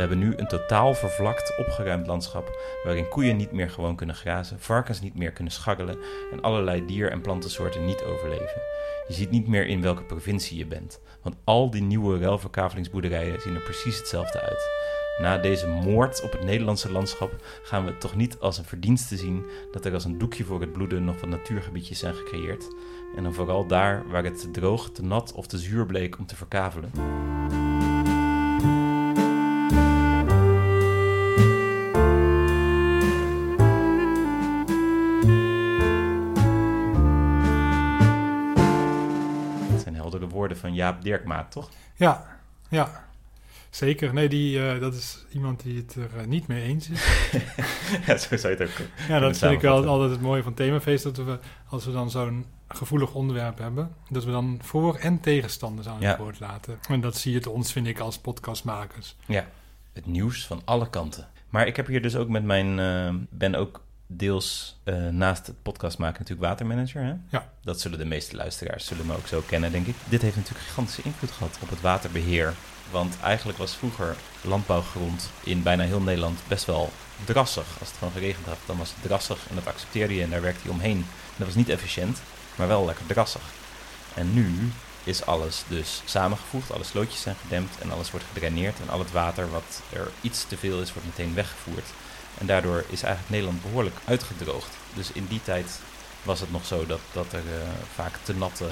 We 0.00 0.06
hebben 0.06 0.18
nu 0.18 0.34
een 0.36 0.48
totaal 0.48 0.94
vervlakt, 0.94 1.58
opgeruimd 1.58 2.06
landschap 2.06 2.58
waarin 2.84 3.08
koeien 3.08 3.36
niet 3.36 3.52
meer 3.52 3.70
gewoon 3.70 3.96
kunnen 3.96 4.14
grazen, 4.14 4.60
varkens 4.60 5.00
niet 5.00 5.14
meer 5.14 5.32
kunnen 5.32 5.52
scharrelen 5.52 5.98
en 6.32 6.40
allerlei 6.40 6.86
dier- 6.86 7.10
en 7.10 7.20
plantensoorten 7.20 7.84
niet 7.84 8.02
overleven. 8.02 8.62
Je 9.08 9.14
ziet 9.14 9.30
niet 9.30 9.46
meer 9.46 9.66
in 9.66 9.82
welke 9.82 10.02
provincie 10.02 10.58
je 10.58 10.66
bent, 10.66 11.00
want 11.22 11.36
al 11.44 11.70
die 11.70 11.82
nieuwe 11.82 12.18
ruilverkavelingsboerderijen 12.18 13.40
zien 13.40 13.54
er 13.54 13.62
precies 13.62 13.98
hetzelfde 13.98 14.40
uit. 14.40 14.70
Na 15.20 15.38
deze 15.38 15.66
moord 15.66 16.22
op 16.22 16.32
het 16.32 16.44
Nederlandse 16.44 16.92
landschap 16.92 17.32
gaan 17.62 17.84
we 17.84 17.90
het 17.90 18.00
toch 18.00 18.16
niet 18.16 18.38
als 18.38 18.58
een 18.58 18.64
verdienste 18.64 19.16
zien 19.16 19.44
dat 19.72 19.84
er 19.84 19.94
als 19.94 20.04
een 20.04 20.18
doekje 20.18 20.44
voor 20.44 20.60
het 20.60 20.72
bloeden 20.72 21.04
nog 21.04 21.20
wat 21.20 21.30
natuurgebiedjes 21.30 21.98
zijn 21.98 22.14
gecreëerd. 22.14 22.68
En 23.16 23.22
dan 23.22 23.34
vooral 23.34 23.66
daar 23.66 24.08
waar 24.08 24.24
het 24.24 24.40
te 24.40 24.50
droog, 24.50 24.90
te 24.90 25.02
nat 25.02 25.32
of 25.32 25.46
te 25.46 25.58
zuur 25.58 25.86
bleek 25.86 26.18
om 26.18 26.26
te 26.26 26.36
verkavelen. 26.36 26.90
Dat 39.70 39.80
zijn 39.80 39.94
heldere 39.94 40.28
woorden 40.28 40.56
van 40.56 40.74
Jaap 40.74 41.02
Dirkmaat, 41.02 41.50
toch? 41.50 41.68
Ja, 41.96 42.38
ja. 42.68 43.08
Zeker. 43.70 44.14
Nee, 44.14 44.28
die, 44.28 44.68
eh, 44.68 44.80
dat 44.80 44.94
is 44.94 45.24
iemand 45.32 45.62
die 45.62 45.76
het 45.76 45.94
er 45.94 46.10
eh, 46.20 46.26
niet 46.26 46.46
mee 46.46 46.62
eens 46.62 46.88
is. 46.88 47.04
ja, 48.06 48.16
zo 48.16 48.36
zou 48.36 48.52
je 48.56 48.58
het 48.58 48.70
ook 48.70 48.86
Ja, 49.08 49.18
dat 49.18 49.38
vind 49.38 49.52
ik 49.52 49.60
wel 49.60 49.86
altijd 49.86 50.10
het 50.10 50.20
mooie 50.20 50.42
van 50.42 50.54
themafeest. 50.54 51.02
Dat 51.04 51.16
we, 51.16 51.38
als 51.68 51.84
we 51.84 51.92
dan 51.92 52.10
zo'n 52.10 52.44
gevoelig 52.68 53.14
onderwerp 53.14 53.58
hebben, 53.58 53.94
dat 54.08 54.24
we 54.24 54.30
dan 54.30 54.58
voor- 54.62 54.96
en 54.96 55.20
tegenstanders 55.20 55.88
aan 55.88 56.02
het 56.02 56.18
woord 56.18 56.40
laten. 56.40 56.78
En 56.88 57.00
dat 57.00 57.16
zie 57.16 57.30
je 57.32 57.36
het 57.38 57.46
ons, 57.46 57.72
vind 57.72 57.86
ik, 57.86 57.98
als 57.98 58.18
podcastmakers. 58.18 59.16
Ja, 59.26 59.46
het 59.92 60.06
nieuws 60.06 60.46
van 60.46 60.62
alle 60.64 60.90
kanten. 60.90 61.28
Maar 61.48 61.66
ik 61.66 61.76
heb 61.76 61.86
hier 61.86 62.02
dus 62.02 62.16
ook 62.16 62.28
met 62.28 62.44
mijn... 62.44 62.78
eh, 62.78 63.14
ben 63.30 63.54
ook 63.54 63.82
deels 64.06 64.78
naast 65.10 65.46
het 65.46 65.62
podcast 65.62 65.98
maken 65.98 66.18
natuurlijk 66.20 66.48
watermanager. 66.48 67.02
Hè? 67.02 67.14
Ja. 67.28 67.52
Dat 67.62 67.80
zullen 67.80 67.98
de 67.98 68.04
meeste 68.04 68.36
luisteraars 68.36 68.86
zullen 68.86 69.06
me 69.06 69.16
ook 69.16 69.26
zo 69.26 69.42
kennen, 69.46 69.72
denk 69.72 69.86
ik. 69.86 69.94
Dit 70.08 70.22
heeft 70.22 70.36
natuurlijk 70.36 70.64
gigantische 70.66 71.02
invloed 71.02 71.30
gehad 71.30 71.58
op 71.62 71.70
het 71.70 71.80
waterbeheer. 71.80 72.54
Want 72.90 73.16
eigenlijk 73.22 73.58
was 73.58 73.76
vroeger 73.76 74.16
landbouwgrond 74.40 75.30
in 75.42 75.62
bijna 75.62 75.84
heel 75.84 76.00
Nederland 76.00 76.40
best 76.48 76.64
wel 76.64 76.92
drassig. 77.24 77.66
Als 77.78 77.88
het 77.88 77.98
gewoon 77.98 78.12
geregend 78.12 78.46
had, 78.46 78.58
dan 78.66 78.78
was 78.78 78.88
het 78.88 79.02
drassig 79.02 79.38
en 79.48 79.54
dat 79.54 79.66
accepteerde 79.66 80.14
je 80.14 80.22
en 80.22 80.30
daar 80.30 80.42
werkte 80.42 80.64
je 80.64 80.70
omheen. 80.70 80.96
En 80.96 81.36
dat 81.36 81.46
was 81.46 81.56
niet 81.56 81.68
efficiënt, 81.68 82.22
maar 82.54 82.68
wel 82.68 82.84
lekker 82.84 83.06
drassig. 83.06 83.42
En 84.14 84.34
nu 84.34 84.72
is 85.04 85.26
alles 85.26 85.62
dus 85.68 86.02
samengevoegd, 86.04 86.72
alle 86.72 86.84
slootjes 86.84 87.20
zijn 87.20 87.36
gedempt 87.42 87.78
en 87.78 87.92
alles 87.92 88.10
wordt 88.10 88.26
gedraineerd. 88.32 88.80
En 88.80 88.90
al 88.90 88.98
het 88.98 89.12
water 89.12 89.50
wat 89.50 89.82
er 89.92 90.10
iets 90.20 90.44
te 90.48 90.56
veel 90.56 90.80
is, 90.80 90.92
wordt 90.92 91.08
meteen 91.08 91.34
weggevoerd. 91.34 91.86
En 92.38 92.46
daardoor 92.46 92.84
is 92.88 93.02
eigenlijk 93.02 93.32
Nederland 93.32 93.62
behoorlijk 93.62 93.96
uitgedroogd. 94.04 94.76
Dus 94.94 95.12
in 95.12 95.26
die 95.26 95.40
tijd 95.42 95.80
was 96.22 96.40
het 96.40 96.52
nog 96.52 96.66
zo 96.66 96.86
dat, 96.86 97.00
dat 97.12 97.32
er 97.32 97.38
eh, 97.38 97.68
vaak 97.94 98.12
te 98.22 98.34
natte 98.34 98.68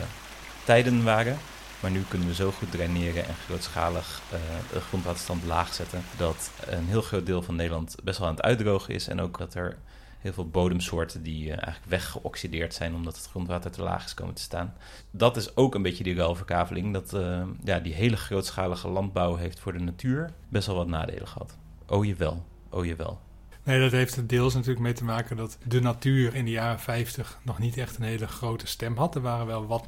tijden 0.64 1.04
waren. 1.04 1.38
Maar 1.80 1.90
nu 1.90 2.02
kunnen 2.08 2.28
we 2.28 2.34
zo 2.34 2.50
goed 2.50 2.70
draineren 2.70 3.26
en 3.26 3.34
grootschalig 3.34 4.20
eh, 4.32 4.38
de 4.72 4.80
grondwaterstand 4.80 5.44
laag 5.44 5.74
zetten. 5.74 6.02
Dat 6.16 6.50
een 6.66 6.86
heel 6.86 7.02
groot 7.02 7.26
deel 7.26 7.42
van 7.42 7.56
Nederland 7.56 7.96
best 8.04 8.18
wel 8.18 8.28
aan 8.28 8.34
het 8.34 8.44
uitdrogen 8.44 8.94
is. 8.94 9.08
En 9.08 9.20
ook 9.20 9.38
dat 9.38 9.54
er 9.54 9.78
heel 10.18 10.32
veel 10.32 10.48
bodemsoorten 10.48 11.22
die 11.22 11.44
eh, 11.44 11.50
eigenlijk 11.50 11.86
weggeoxideerd 11.88 12.74
zijn 12.74 12.94
omdat 12.94 13.16
het 13.16 13.26
grondwater 13.26 13.70
te 13.70 13.82
laag 13.82 14.04
is 14.04 14.14
komen 14.14 14.34
te 14.34 14.42
staan. 14.42 14.74
Dat 15.10 15.36
is 15.36 15.56
ook 15.56 15.74
een 15.74 15.82
beetje 15.82 16.04
die 16.04 16.14
ruilverkaveling. 16.14 16.92
Dat 16.92 17.14
eh, 17.14 17.42
ja, 17.64 17.78
die 17.78 17.94
hele 17.94 18.16
grootschalige 18.16 18.88
landbouw 18.88 19.36
heeft 19.36 19.60
voor 19.60 19.72
de 19.72 19.78
natuur 19.78 20.30
best 20.48 20.66
wel 20.66 20.76
wat 20.76 20.86
nadelen 20.86 21.28
gehad. 21.28 21.56
Oh 21.86 22.04
jawel, 22.04 22.44
oh 22.70 22.84
jawel. 22.86 23.20
Nee, 23.64 23.80
dat 23.80 23.92
heeft 23.92 24.16
er 24.16 24.26
deels 24.26 24.54
natuurlijk 24.54 24.80
mee 24.80 24.92
te 24.92 25.04
maken 25.04 25.36
dat 25.36 25.58
de 25.64 25.80
natuur 25.80 26.34
in 26.34 26.44
de 26.44 26.50
jaren 26.50 26.80
50 26.80 27.38
nog 27.42 27.58
niet 27.58 27.76
echt 27.76 27.96
een 27.96 28.04
hele 28.04 28.26
grote 28.26 28.66
stem 28.66 28.96
had. 28.96 29.14
Er 29.14 29.20
waren 29.20 29.46
wel 29.46 29.66
wat 29.66 29.86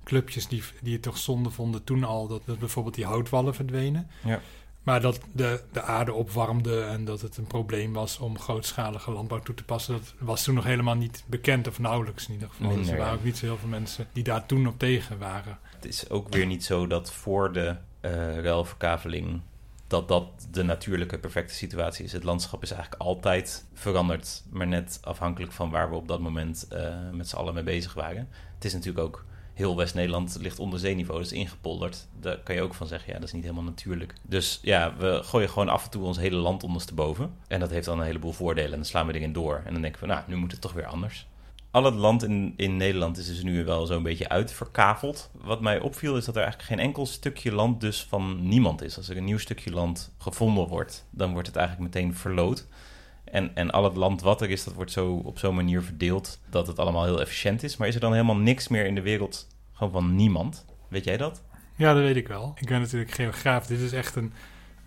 natuurclubjes 0.00 0.48
die, 0.48 0.62
die 0.82 0.92
het 0.92 1.02
toch 1.02 1.18
zonde 1.18 1.50
vonden 1.50 1.84
toen 1.84 2.04
al 2.04 2.26
dat, 2.28 2.42
dat 2.44 2.58
bijvoorbeeld 2.58 2.94
die 2.94 3.04
houtwallen 3.04 3.54
verdwenen. 3.54 4.10
Ja. 4.24 4.40
Maar 4.82 5.00
dat 5.00 5.20
de, 5.32 5.62
de 5.72 5.82
aarde 5.82 6.12
opwarmde 6.12 6.80
en 6.80 7.04
dat 7.04 7.20
het 7.20 7.36
een 7.36 7.46
probleem 7.46 7.92
was 7.92 8.18
om 8.18 8.38
grootschalige 8.38 9.10
landbouw 9.10 9.40
toe 9.40 9.54
te 9.54 9.64
passen, 9.64 9.94
dat 9.94 10.14
was 10.18 10.42
toen 10.42 10.54
nog 10.54 10.64
helemaal 10.64 10.94
niet 10.94 11.24
bekend, 11.26 11.68
of 11.68 11.78
nauwelijks 11.78 12.26
in 12.26 12.32
ieder 12.32 12.48
geval. 12.48 12.76
dus 12.76 12.88
er 12.88 12.96
waren 12.96 13.12
ja. 13.12 13.18
ook 13.18 13.24
niet 13.24 13.36
zo 13.36 13.46
heel 13.46 13.58
veel 13.58 13.68
mensen 13.68 14.06
die 14.12 14.24
daar 14.24 14.46
toen 14.46 14.66
op 14.66 14.78
tegen 14.78 15.18
waren. 15.18 15.58
Het 15.74 15.84
is 15.84 16.10
ook 16.10 16.28
weer 16.28 16.46
niet 16.46 16.64
zo 16.64 16.86
dat 16.86 17.12
voor 17.12 17.52
de 17.52 17.76
eh 18.00 18.38
ruilverkaveling 18.38 19.40
dat 19.86 20.08
dat 20.08 20.24
de 20.50 20.62
natuurlijke 20.62 21.18
perfecte 21.18 21.54
situatie 21.54 22.04
is. 22.04 22.12
Het 22.12 22.24
landschap 22.24 22.62
is 22.62 22.70
eigenlijk 22.70 23.02
altijd 23.02 23.64
veranderd, 23.74 24.42
maar 24.50 24.66
net 24.66 24.98
afhankelijk 25.02 25.52
van 25.52 25.70
waar 25.70 25.90
we 25.90 25.96
op 25.96 26.08
dat 26.08 26.20
moment 26.20 26.66
eh, 26.68 26.94
met 27.12 27.28
z'n 27.28 27.36
allen 27.36 27.54
mee 27.54 27.62
bezig 27.62 27.94
waren. 27.94 28.28
Het 28.54 28.64
is 28.64 28.72
natuurlijk 28.72 29.04
ook 29.06 29.24
heel 29.60 29.76
West-Nederland 29.76 30.36
ligt 30.40 30.58
onder 30.58 30.78
zeeniveau, 30.78 31.20
dus 31.20 31.32
ingepolderd. 31.32 32.06
Daar 32.20 32.38
kan 32.38 32.54
je 32.54 32.62
ook 32.62 32.74
van 32.74 32.86
zeggen, 32.86 33.12
ja, 33.12 33.18
dat 33.18 33.28
is 33.28 33.34
niet 33.34 33.42
helemaal 33.42 33.64
natuurlijk. 33.64 34.14
Dus 34.22 34.58
ja, 34.62 34.94
we 34.96 35.20
gooien 35.22 35.48
gewoon 35.48 35.68
af 35.68 35.84
en 35.84 35.90
toe 35.90 36.04
ons 36.04 36.18
hele 36.18 36.36
land 36.36 36.62
ondersteboven. 36.62 37.34
En 37.48 37.60
dat 37.60 37.70
heeft 37.70 37.86
dan 37.86 37.98
een 37.98 38.06
heleboel 38.06 38.32
voordelen 38.32 38.70
en 38.70 38.76
dan 38.76 38.84
slaan 38.84 39.06
we 39.06 39.14
erin 39.14 39.32
door. 39.32 39.62
En 39.64 39.72
dan 39.72 39.82
denken 39.82 40.00
we, 40.00 40.06
nou, 40.06 40.22
nu 40.26 40.36
moet 40.36 40.52
het 40.52 40.60
toch 40.60 40.72
weer 40.72 40.86
anders. 40.86 41.26
Al 41.70 41.84
het 41.84 41.94
land 41.94 42.22
in, 42.22 42.54
in 42.56 42.76
Nederland 42.76 43.18
is 43.18 43.26
dus 43.26 43.42
nu 43.42 43.64
wel 43.64 43.86
zo'n 43.86 44.02
beetje 44.02 44.28
uitverkaveld. 44.28 45.30
Wat 45.32 45.60
mij 45.60 45.80
opviel 45.80 46.16
is 46.16 46.24
dat 46.24 46.36
er 46.36 46.42
eigenlijk 46.42 46.72
geen 46.72 46.86
enkel 46.86 47.06
stukje 47.06 47.52
land 47.52 47.80
dus 47.80 48.04
van 48.08 48.48
niemand 48.48 48.82
is. 48.82 48.96
Als 48.96 49.08
er 49.08 49.16
een 49.16 49.24
nieuw 49.24 49.38
stukje 49.38 49.70
land 49.70 50.14
gevonden 50.18 50.68
wordt, 50.68 51.06
dan 51.10 51.32
wordt 51.32 51.46
het 51.46 51.56
eigenlijk 51.56 51.94
meteen 51.94 52.14
verloot. 52.14 52.66
En, 53.30 53.54
en 53.54 53.70
al 53.70 53.84
het 53.84 53.96
land 53.96 54.20
wat 54.20 54.40
er 54.40 54.50
is, 54.50 54.64
dat 54.64 54.74
wordt 54.74 54.92
zo 54.92 55.12
op 55.24 55.38
zo'n 55.38 55.54
manier 55.54 55.82
verdeeld 55.82 56.40
dat 56.50 56.66
het 56.66 56.78
allemaal 56.78 57.04
heel 57.04 57.20
efficiënt 57.20 57.62
is. 57.62 57.76
Maar 57.76 57.88
is 57.88 57.94
er 57.94 58.00
dan 58.00 58.12
helemaal 58.12 58.36
niks 58.36 58.68
meer 58.68 58.86
in 58.86 58.94
de 58.94 59.02
wereld 59.02 59.46
gewoon 59.72 59.92
van 59.92 60.14
niemand? 60.14 60.64
Weet 60.88 61.04
jij 61.04 61.16
dat? 61.16 61.42
Ja, 61.76 61.94
dat 61.94 62.02
weet 62.02 62.16
ik 62.16 62.28
wel. 62.28 62.54
Ik 62.60 62.68
ben 62.68 62.80
natuurlijk 62.80 63.10
geograaf. 63.10 63.66
Dit 63.66 63.80
is 63.80 63.92
echt 63.92 64.16
een 64.16 64.32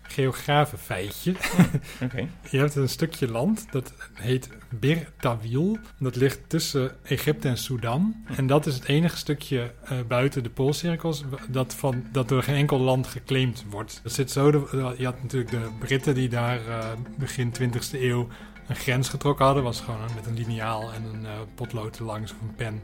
geografenfeitje. 0.08 1.34
Oké. 2.04 2.28
Je 2.50 2.58
hebt 2.58 2.74
een 2.74 2.88
stukje 2.88 3.28
land, 3.30 3.66
dat 3.70 3.92
heet 4.14 4.48
Bir 4.68 5.08
Tawil. 5.20 5.78
Dat 5.98 6.16
ligt 6.16 6.40
tussen 6.46 6.96
Egypte 7.02 7.48
en 7.48 7.58
Sudan. 7.58 8.14
En 8.36 8.46
dat 8.46 8.66
is 8.66 8.74
het 8.74 8.84
enige 8.84 9.16
stukje 9.16 9.72
eh, 9.84 9.98
buiten 10.08 10.42
de 10.42 10.50
poolcirkels 10.50 11.24
dat, 11.48 11.74
van, 11.74 12.04
dat 12.12 12.28
door 12.28 12.42
geen 12.42 12.54
enkel 12.56 12.78
land 12.80 13.06
geclaimd 13.06 13.64
wordt. 13.70 14.00
Dat 14.02 14.12
zit 14.12 14.30
zo, 14.30 14.50
de- 14.50 14.94
je 14.98 15.04
had 15.04 15.22
natuurlijk 15.22 15.50
de 15.50 15.68
Britten 15.78 16.14
die 16.14 16.28
daar 16.28 16.66
eh, 16.68 16.88
begin 17.18 17.52
20e 17.60 18.00
eeuw 18.00 18.28
een 18.66 18.76
grens 18.76 19.08
getrokken 19.08 19.44
hadden. 19.44 19.62
was 19.62 19.80
gewoon 19.80 20.00
met 20.14 20.26
een 20.26 20.34
liniaal 20.34 20.92
en 20.92 21.04
een 21.12 21.26
eh, 21.26 21.32
potlood 21.54 21.98
erlangs 21.98 22.32
of 22.32 22.40
een 22.40 22.54
pen. 22.54 22.82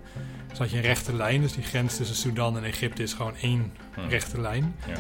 Dus 0.49 0.59
had 0.59 0.71
je 0.71 0.77
een 0.77 0.83
rechte 0.83 1.15
lijn, 1.15 1.41
dus 1.41 1.53
die 1.53 1.65
grens 1.65 1.97
tussen 1.97 2.17
Sudan 2.17 2.57
en 2.57 2.65
Egypte 2.65 3.03
is 3.03 3.13
gewoon 3.13 3.37
één 3.37 3.73
Hm. 3.95 4.09
rechte 4.09 4.41
lijn. 4.41 4.75
Ja. 4.87 4.99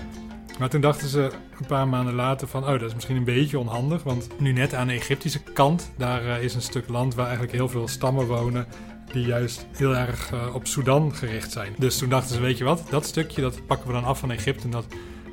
Maar 0.59 0.69
toen 0.69 0.81
dachten 0.81 1.09
ze 1.09 1.31
een 1.59 1.67
paar 1.67 1.89
maanden 1.89 2.15
later 2.15 2.49
van... 2.49 2.63
oh, 2.63 2.69
dat 2.71 2.83
is 2.83 2.95
misschien 2.95 3.17
een 3.17 3.25
beetje 3.25 3.59
onhandig. 3.59 4.03
Want 4.03 4.29
nu 4.41 4.53
net 4.53 4.75
aan 4.75 4.87
de 4.87 4.93
Egyptische 4.93 5.43
kant... 5.43 5.91
daar 5.97 6.27
eh, 6.27 6.43
is 6.43 6.55
een 6.55 6.63
stuk 6.63 6.89
land 6.89 7.15
waar 7.15 7.25
eigenlijk 7.27 7.57
heel 7.57 7.69
veel 7.69 7.89
stammen 7.89 8.27
wonen... 8.27 8.67
die 9.13 9.27
juist 9.27 9.67
heel 9.77 9.97
erg 9.97 10.33
eh, 10.33 10.55
op 10.55 10.67
Sudan 10.67 11.15
gericht 11.15 11.53
zijn. 11.53 11.75
Dus 11.79 11.99
toen 11.99 12.09
dachten 12.09 12.35
ze, 12.35 12.41
weet 12.41 12.59
je 12.59 12.65
wat? 12.65 12.83
Dat 12.91 13.07
stukje 13.07 13.41
dat 13.41 13.67
pakken 13.67 13.87
we 13.87 13.93
dan 13.93 14.05
af 14.05 14.19
van 14.19 14.31
Egypte... 14.31 14.65
en 14.65 14.71
dat 14.71 14.87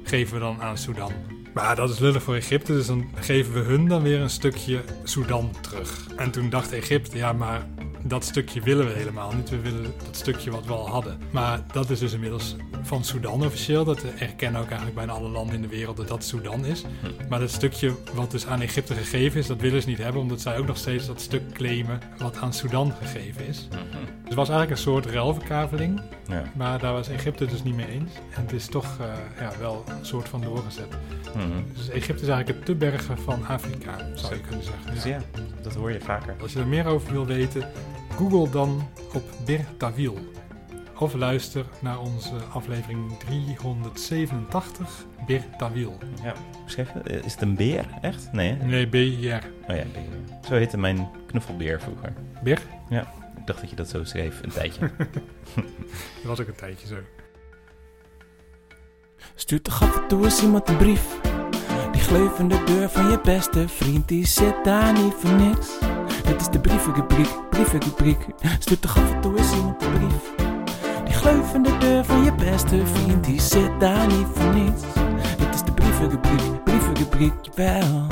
geven 0.04 0.34
we 0.34 0.40
dan 0.40 0.62
aan 0.62 0.78
Sudan. 0.78 1.12
Maar 1.58 1.76
dat 1.76 1.90
is 1.90 2.00
lullig 2.00 2.24
voor 2.24 2.36
Egypte, 2.36 2.74
dus 2.74 2.88
dan 2.88 3.06
geven 3.16 3.54
we 3.54 3.60
hun 3.60 3.88
dan 3.88 4.02
weer 4.02 4.20
een 4.20 4.30
stukje 4.30 4.82
Sudan 5.04 5.52
terug. 5.62 6.08
En 6.16 6.32
toen 6.32 6.50
dacht 6.50 6.72
Egypte, 6.72 7.18
ja, 7.18 7.34
maar 7.34 7.68
dat 8.04 8.24
stukje 8.24 8.62
willen 8.62 8.86
we 8.86 8.94
helemaal 8.94 9.32
niet. 9.34 9.50
We 9.50 9.60
willen 9.60 9.94
dat 10.06 10.16
stukje 10.16 10.52
wat 10.52 10.66
we 10.66 10.74
al 10.74 10.90
hadden. 10.90 11.20
Maar 11.32 11.64
dat 11.72 11.90
is 11.90 12.00
dus 12.00 12.14
inmiddels 12.14 12.56
van 12.82 13.04
Sudan 13.04 13.46
officieel. 13.46 13.84
Dat 13.84 14.04
erkennen 14.18 14.62
ook 14.62 14.68
eigenlijk 14.68 14.96
bijna 14.96 15.12
alle 15.12 15.30
landen 15.30 15.56
in 15.56 15.62
de 15.62 15.68
wereld 15.68 15.98
dat 15.98 16.08
dat 16.08 16.24
Sudan 16.24 16.66
is. 16.66 16.84
Maar 17.30 17.40
dat 17.40 17.52
stukje 17.52 17.96
wat 18.14 18.32
dus 18.32 18.48
aan 18.48 18.62
Egypte 18.62 18.94
gegeven 18.94 19.40
is, 19.40 19.48
dat 19.48 19.62
willen 19.62 19.82
ze 19.82 19.88
niet 19.88 19.98
hebben. 19.98 20.22
Omdat 20.22 20.42
zij 20.42 20.58
ook 20.58 20.68
nog 20.68 20.78
steeds 20.78 21.08
dat 21.08 21.22
stuk 21.22 21.52
claimen 21.54 22.00
wat 22.18 22.38
aan 22.38 22.54
Sudan 22.54 22.94
gegeven 23.02 23.48
is. 23.48 23.68
Dus 23.70 23.80
het 24.24 24.34
was 24.34 24.50
eigenlijk 24.50 24.72
een 24.72 24.84
soort 24.84 25.06
ruilverkaveling. 25.06 26.02
Ja. 26.28 26.44
Maar 26.56 26.80
daar 26.80 26.94
was 26.94 27.10
Egypte 27.10 27.46
dus 27.46 27.64
niet 27.64 27.76
mee 27.76 27.88
eens. 27.88 28.12
En 28.36 28.42
het 28.42 28.52
is 28.52 28.66
toch 28.66 28.98
eh, 29.00 29.08
ja, 29.40 29.52
wel 29.60 29.84
een 29.88 30.06
soort 30.06 30.30
van 30.30 30.42
doorgezet. 30.42 30.88
Mhm. 31.36 31.48
Dus 31.74 31.90
Egypte 31.90 32.22
is 32.24 32.30
eigenlijk 32.30 32.48
het 32.48 32.66
te 32.66 32.76
bergen 32.76 33.18
van 33.18 33.48
Afrika, 33.48 33.98
zou 34.16 34.36
je 34.36 34.42
kunnen 34.42 34.64
zeggen. 34.64 34.94
Dus 34.94 35.04
ja, 35.04 35.22
dat 35.62 35.74
hoor 35.74 35.92
je 35.92 36.00
vaker. 36.00 36.36
Als 36.42 36.54
je 36.54 36.60
er 36.60 36.68
meer 36.68 36.86
over 36.86 37.12
wil 37.12 37.26
weten, 37.26 37.72
google 38.18 38.50
dan 38.50 38.90
op 39.14 39.24
Bir 39.46 39.66
Tawil. 39.78 40.18
Of 41.00 41.14
luister 41.14 41.66
naar 41.80 42.00
onze 42.00 42.36
aflevering 42.54 43.18
387, 43.18 45.06
Bir 45.26 45.44
Tawil. 45.58 45.98
Ja. 46.24 46.34
Schrijf 46.66 46.94
je? 46.94 47.10
Is 47.10 47.34
het 47.34 47.42
een 47.42 47.56
beer? 47.56 47.86
Echt? 48.02 48.32
Nee, 48.32 48.54
hè? 48.54 48.66
Nee, 48.66 48.88
B-I-R. 48.88 49.44
Oh 49.70 49.76
ja, 49.76 49.84
beer. 49.94 50.04
Zo 50.48 50.54
heette 50.54 50.78
mijn 50.78 51.10
knuffelbeer 51.26 51.82
vroeger. 51.82 52.14
Bir? 52.44 52.62
Ik 53.38 53.46
dacht 53.46 53.62
dat 53.62 53.70
je 53.70 53.76
dat 53.76 53.90
zo 53.90 54.04
schreef, 54.04 54.44
een 54.44 54.50
tijdje. 54.50 54.80
Dat 56.22 56.26
was 56.26 56.40
ook 56.42 56.48
een 56.48 56.56
tijdje 56.56 56.88
zo. 56.88 56.96
Stuurt 59.36 59.64
toch 59.64 59.82
af 59.82 60.02
en 60.02 60.08
toe 60.08 60.24
eens 60.24 60.42
iemand 60.42 60.70
een 60.70 60.78
brief. 60.78 61.20
Die 61.92 62.02
gleuvende 62.02 62.64
deur 62.64 62.90
van 62.90 63.10
je 63.10 63.20
beste 63.22 63.68
vriend, 63.68 64.08
die 64.08 64.26
zit 64.26 64.64
daar 64.64 64.94
niet 64.94 65.14
voor 65.14 65.34
niks. 65.34 65.78
Dit 66.28 66.42
is 66.42 66.48
de 66.48 66.60
brievenrubriek, 66.60 67.50
brievenrubriek. 67.50 68.26
Stuurt 68.60 68.82
toch 68.82 68.98
af 68.98 69.12
en 69.14 69.22
toe 69.22 69.38
eens 69.38 69.54
iemand 69.54 69.84
een 69.84 69.92
brief. 69.92 70.36
Die 71.06 71.14
gleuvende 71.14 71.78
deur 71.78 72.06
van 72.06 72.24
je 72.24 72.34
beste 72.34 72.86
vriend, 72.88 73.24
die 73.24 73.42
zit 73.42 73.80
daar 73.80 74.08
niet 74.08 74.28
voor 74.34 74.54
niks. 74.54 74.82
Dit 75.38 75.54
is 75.54 75.64
de 75.64 75.72
brievenrubriek, 75.74 76.64
brievenrubriek, 76.64 77.34
jawel. 77.42 78.08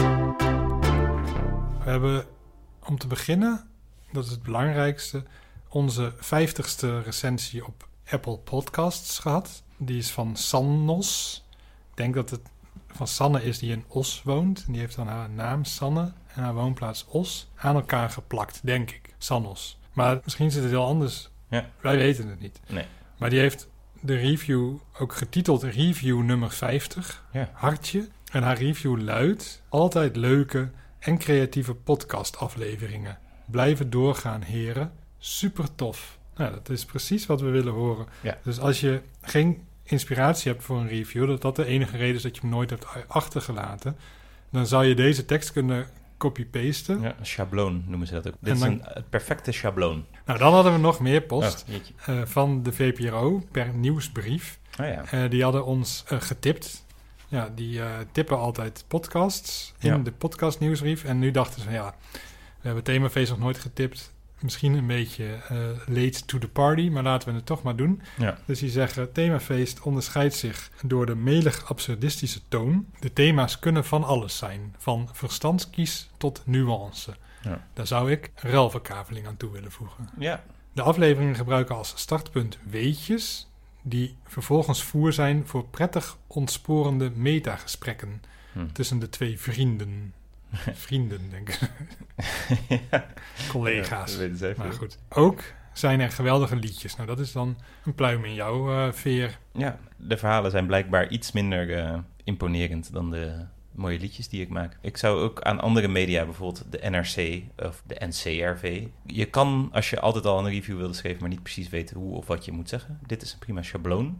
We 1.84 1.92
hebben 1.92 2.26
om 2.86 2.98
te 2.98 3.08
beginnen, 3.08 3.68
dat 4.12 4.26
is 4.26 4.32
het 4.32 4.44
belangrijkste, 4.44 5.24
onze 5.70 6.14
50ste 6.16 7.04
recensie 7.04 7.66
op 7.66 7.88
Apple 8.10 8.38
Podcasts 8.38 9.20
gehad. 9.20 9.64
Die 9.78 9.98
is 9.98 10.12
van 10.12 10.36
Sannos. 10.36 11.44
Ik 11.92 11.98
denk 11.98 12.14
dat 12.14 12.30
het 12.30 12.42
van 12.88 13.08
Sanne 13.08 13.44
is 13.44 13.60
die 13.60 13.72
in 13.72 13.84
Os 13.88 14.22
woont. 14.24 14.64
En 14.66 14.72
die 14.72 14.82
heeft 14.82 14.96
dan 14.96 15.08
haar 15.08 15.30
naam 15.30 15.64
Sanne 15.64 16.14
en 16.36 16.44
haar 16.44 16.54
woonplaats 16.54 17.06
Os 17.08 17.48
aan 17.56 17.76
elkaar 17.76 18.10
geplakt, 18.10 18.60
denk 18.64 18.92
ik. 18.92 19.14
Sannos. 19.18 19.80
Maar 19.94 20.20
misschien 20.24 20.52
zit 20.52 20.62
het 20.62 20.72
heel 20.72 20.86
anders. 20.86 21.30
Ja. 21.50 21.70
Wij 21.82 21.98
weten 21.98 22.28
het 22.28 22.40
niet. 22.40 22.60
Nee. 22.68 22.86
Maar 23.18 23.30
die 23.30 23.40
heeft 23.40 23.68
de 24.02 24.16
review 24.16 24.74
ook 25.00 25.14
getiteld 25.14 25.64
review 25.64 26.22
nummer 26.22 26.52
50. 26.52 27.24
Ja. 27.32 27.50
Hartje. 27.54 28.08
En 28.32 28.44
haar 28.44 28.58
review 28.58 29.02
luidt: 29.02 29.62
altijd 29.70 30.16
leuke 30.16 30.70
en 31.00 31.18
creatieve 31.18 31.74
podcastafleveringen. 31.74 33.18
Blijven 33.46 33.90
doorgaan, 33.90 34.42
heren. 34.42 34.92
Super 35.18 35.76
tof. 35.76 36.18
Nou, 36.36 36.52
dat 36.52 36.70
is 36.70 36.86
precies 36.86 37.26
wat 37.26 37.42
we 37.42 37.50
willen 37.50 37.74
horen. 37.74 38.06
Ja. 38.22 38.38
Dus 38.44 38.60
als 38.60 38.80
je 38.80 39.02
geen 39.22 39.64
inspiratie 39.84 40.52
hebt 40.52 40.64
voor 40.64 40.78
een 40.78 40.88
review, 40.88 41.28
dat 41.28 41.42
dat 41.42 41.56
de 41.56 41.66
enige 41.66 41.98
reden 41.98 42.16
is 42.16 42.22
dat 42.22 42.36
je 42.36 42.42
hem 42.42 42.50
nooit 42.50 42.70
hebt 42.70 42.86
achtergelaten, 43.08 43.98
dan 44.50 44.68
zou 44.68 44.86
je 44.86 44.96
deze 44.96 45.26
tekst 45.26 45.52
kunnen 45.52 45.88
copy-pasten. 46.18 47.02
Ja, 47.02 47.16
een 47.20 47.26
schabloon 47.26 47.84
noemen 47.88 48.08
ze 48.08 48.14
dat 48.14 48.28
ook. 48.28 48.34
Dit 48.40 48.56
is 48.56 48.62
een 48.62 48.82
het 48.84 49.10
perfecte 49.10 49.52
schabloon. 49.52 50.06
Nou, 50.26 50.40
dan 50.40 50.54
hadden 50.54 50.74
we 50.74 50.80
nog 50.80 51.00
meer 51.00 51.22
post 51.22 51.66
Oh, 51.68 51.74
jeetje. 51.74 51.94
eh, 52.06 52.22
van 52.26 52.64
de 52.64 52.72
VPRO 52.72 53.44
per 53.52 53.74
nieuwsbrief. 53.74 54.60
Oh 54.80 54.86
ja. 54.86 55.04
Eh, 55.12 55.30
die 55.30 55.44
hadden 55.44 55.66
ons 55.66 56.04
eh, 56.08 56.22
getipt. 56.22 56.86
Ja, 57.28 57.50
die 57.56 57.82
tippen 58.12 58.38
altijd 58.38 58.86
podcasts 58.88 59.74
in 59.80 59.90
Ja. 59.90 59.98
de 59.98 60.12
podcast 60.12 60.60
nieuwsbrief. 60.60 61.04
En 61.04 61.20
nu 61.20 61.32
dachten 61.32 61.62
ze 61.62 61.72
ja, 61.72 61.96
we 62.12 62.20
hebben 62.62 62.84
themafeest 62.84 63.30
nog 63.30 63.40
nooit 63.40 63.58
getipt. 63.58 64.14
Misschien 64.40 64.74
een 64.74 64.88
beetje 64.88 65.26
eh, 65.34 65.58
late 65.88 66.26
to 66.26 66.38
the 66.38 66.48
party, 66.48 66.90
maar 66.90 67.04
laten 67.04 67.30
we 67.30 67.36
het 67.36 67.46
toch 67.46 67.64
maar 67.64 67.76
doen. 67.76 68.02
Ja. 68.18 68.38
Dus 68.46 68.60
die 68.60 68.70
zeggen, 68.70 69.12
themafeest 69.12 69.82
onderscheidt 69.82 70.34
zich 70.36 70.72
door 70.86 71.06
de 71.06 71.16
melig 71.16 71.70
absurdistische 71.70 72.40
toon. 72.48 72.86
De 73.00 73.14
thema's 73.14 73.60
kunnen 73.60 73.86
van 73.86 74.04
alles 74.04 74.38
zijn, 74.38 74.76
van 74.78 75.10
verstandskies 75.14 76.10
tot 76.18 76.42
nuance. 76.46 77.16
Ja. 77.42 77.68
Daar 77.74 77.88
zou 77.88 78.12
ik 78.12 78.32
ruilverkaveling 78.36 79.28
aan 79.28 79.38
toe 79.38 79.52
willen 79.52 79.72
voegen. 79.72 80.10
Ja. 80.20 80.44
De 80.74 80.82
afleveringen 80.82 81.36
gebruiken 81.36 81.76
als 81.76 81.94
startpunt 81.96 82.58
weetjes, 82.70 83.48
die 83.82 84.16
vervolgens 84.28 84.84
voer 84.84 85.14
zijn 85.14 85.48
voor 85.48 85.66
prettig 85.68 86.18
ontsporende 86.28 87.12
metagesprekken 87.16 88.22
Hm. 88.52 88.68
tussen 88.72 89.00
de 89.00 89.10
twee 89.10 89.40
vrienden. 89.40 90.14
Vrienden, 90.86 91.30
denk 91.30 91.50
ik. 91.50 91.60
Collega's. 93.52 94.16
Ja, 94.16 94.22
even. 94.22 94.54
Maar 94.58 94.74
goed. 94.74 94.98
Ook 95.10 95.44
zijn 95.74 96.00
er 96.00 96.12
geweldige 96.12 96.56
liedjes. 96.56 96.96
Nou, 96.96 97.08
dat 97.08 97.20
is 97.20 97.32
dan 97.32 97.58
een 97.86 97.96
pluim 97.96 98.26
in 98.26 98.34
jouw 98.34 98.72
eh, 98.72 98.92
veer. 98.92 99.40
Ja, 99.54 99.80
de 99.98 100.18
verhalen 100.18 100.52
zijn 100.52 100.66
blijkbaar 100.66 101.10
iets 101.10 101.32
minder 101.32 101.78
eh, 101.78 101.98
imponerend 102.24 102.94
dan 102.94 103.12
de 103.12 103.46
mooie 103.72 104.00
liedjes 104.00 104.30
die 104.30 104.42
ik 104.42 104.50
maak. 104.50 104.78
Ik 104.82 104.98
zou 104.98 105.22
ook 105.22 105.42
aan 105.42 105.60
andere 105.60 105.88
media, 105.88 106.26
bijvoorbeeld 106.26 106.72
de 106.72 106.90
NRC 106.90 107.44
of 107.58 107.84
de 107.86 108.06
NCRV... 108.06 108.88
Je 109.06 109.26
kan, 109.26 109.70
als 109.74 109.90
je 109.90 110.00
altijd 110.00 110.26
al 110.26 110.40
een 110.40 110.50
review 110.50 110.78
wilde 110.78 110.94
schrijven, 110.94 111.22
maar 111.22 111.30
niet 111.30 111.44
precies 111.44 111.70
weten 111.70 111.98
hoe 111.98 112.16
of 112.16 112.28
wat 112.28 112.46
je 112.46 112.52
moet 112.52 112.70
zeggen... 112.70 113.00
Dit 113.06 113.22
is 113.22 113.34
een 113.34 113.40
prima 113.40 113.62
schabloon. 113.62 114.20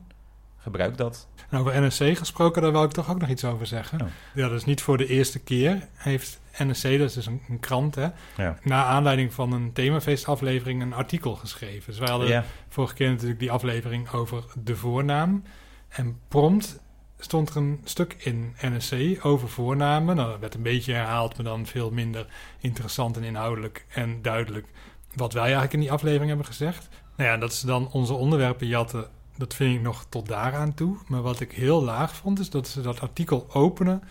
Gebruik 0.66 0.98
dat. 0.98 1.28
Nou, 1.50 1.68
over 1.70 1.82
NSC 1.82 2.18
gesproken, 2.18 2.62
daar 2.62 2.72
wil 2.72 2.84
ik 2.84 2.92
toch 2.92 3.10
ook 3.10 3.20
nog 3.20 3.30
iets 3.30 3.46
over 3.46 3.66
zeggen. 3.66 4.02
Oh. 4.02 4.08
Ja, 4.34 4.48
dat 4.48 4.58
is 4.58 4.66
niet 4.66 4.82
voor 4.82 4.98
de 4.98 5.08
eerste 5.08 5.40
keer. 5.40 5.88
Heeft 5.94 6.40
NSC, 6.58 6.84
dat 6.84 6.92
is 7.10 7.14
dus 7.14 7.26
een, 7.26 7.42
een 7.50 7.60
krant, 7.60 7.96
hè, 7.96 8.08
Ja. 8.38 8.58
na 8.64 8.86
aanleiding 8.86 9.34
van 9.34 9.52
een 9.52 9.74
themafeestaflevering 9.74 10.82
een 10.82 10.94
artikel 10.94 11.36
geschreven. 11.36 11.84
Dus 11.86 12.00
wij 12.00 12.10
hadden 12.10 12.28
Ja, 12.28 12.44
vorige 12.70 12.94
keer 12.94 13.10
natuurlijk 13.10 13.40
die 13.40 13.52
aflevering 13.52 14.12
over 14.12 14.44
de 14.64 14.76
voornaam. 14.76 15.44
En 15.90 16.20
prompt 16.28 16.80
stond 17.20 17.50
er 17.50 17.58
een 17.58 17.82
stuk 17.84 18.16
in 18.20 18.54
NSC 18.62 19.26
over 19.26 19.50
voornamen. 19.50 20.16
Nou, 20.16 20.30
dat 20.32 20.40
werd 20.40 20.54
een 20.56 20.62
beetje 20.62 20.94
herhaald, 20.94 21.36
maar 21.36 21.46
dan 21.46 21.66
veel 21.66 21.92
minder 21.92 22.26
interessant 22.60 23.18
en 23.18 23.24
inhoudelijk 23.24 23.86
en 23.90 24.22
duidelijk 24.22 24.68
wat 25.16 25.34
wij 25.34 25.44
eigenlijk 25.44 25.74
in 25.74 25.80
die 25.80 25.92
aflevering 25.92 26.28
hebben 26.28 26.46
gezegd. 26.48 26.88
Nou 27.18 27.30
ja, 27.30 27.38
dat 27.38 27.54
ze 27.54 27.66
dan 27.66 27.90
onze 27.92 28.14
onderwerpen 28.14 28.68
jatten, 28.68 29.08
dat 29.38 29.54
vind 29.54 29.76
ik 29.76 29.82
nog 29.82 30.06
tot 30.10 30.28
daaraan 30.28 30.74
toe. 30.74 30.98
Maar 31.08 31.22
wat 31.22 31.40
ik 31.40 31.52
heel 31.52 31.84
laag 31.84 32.16
vond, 32.16 32.40
is 32.40 32.50
dat 32.50 32.68
ze 32.68 32.82
dat 32.82 33.02
artikel 33.02 33.48
openen 33.54 34.04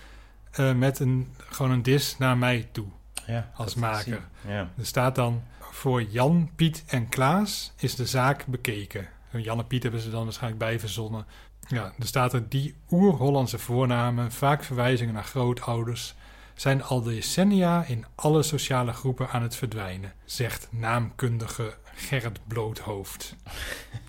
eh, 0.51 0.75
met 0.75 0.99
een, 0.99 1.29
gewoon 1.37 1.71
een 1.73 1.83
dis 1.83 2.19
naar 2.19 2.39
mij 2.39 2.69
toe. 2.73 2.87
ja, 3.27 3.51
Als 3.55 3.75
maker. 3.75 4.29
Ja. 4.47 4.71
Er 4.79 4.87
staat 4.87 5.15
dan 5.15 5.43
voor 5.61 6.03
Jan, 6.03 6.51
Piet 6.57 6.85
en 6.87 7.09
Klaas 7.09 7.73
is 7.77 7.95
de 7.95 8.07
zaak 8.07 8.47
bekeken. 8.47 9.09
Jan 9.31 9.59
en 9.59 9.67
Piet 9.67 9.83
hebben 9.83 10.01
ze 10.01 10.11
dan 10.11 10.25
waarschijnlijk 10.25 10.63
bij 10.63 10.81
verzonnen. 10.81 11.27
Ja, 11.69 11.93
er 11.99 12.07
staat 12.07 12.33
er 12.33 12.49
die 12.49 12.75
oer-Hollandse 12.91 13.59
voornamen, 13.59 14.33
vaak 14.33 14.65
verwijzingen 14.65 15.15
naar 15.15 15.25
grootouders, 15.25 16.15
zijn 16.55 16.83
al 16.83 17.03
decennia 17.03 17.85
in 17.85 18.05
alle 18.15 18.43
sociale 18.43 18.93
groepen 18.93 19.31
aan 19.31 19.43
het 19.43 19.57
verdwijnen, 19.57 20.13
zegt 20.25 20.69
naamkundige 20.71 21.75
Gerrit 21.97 22.41
Bloothoofd. 22.47 23.37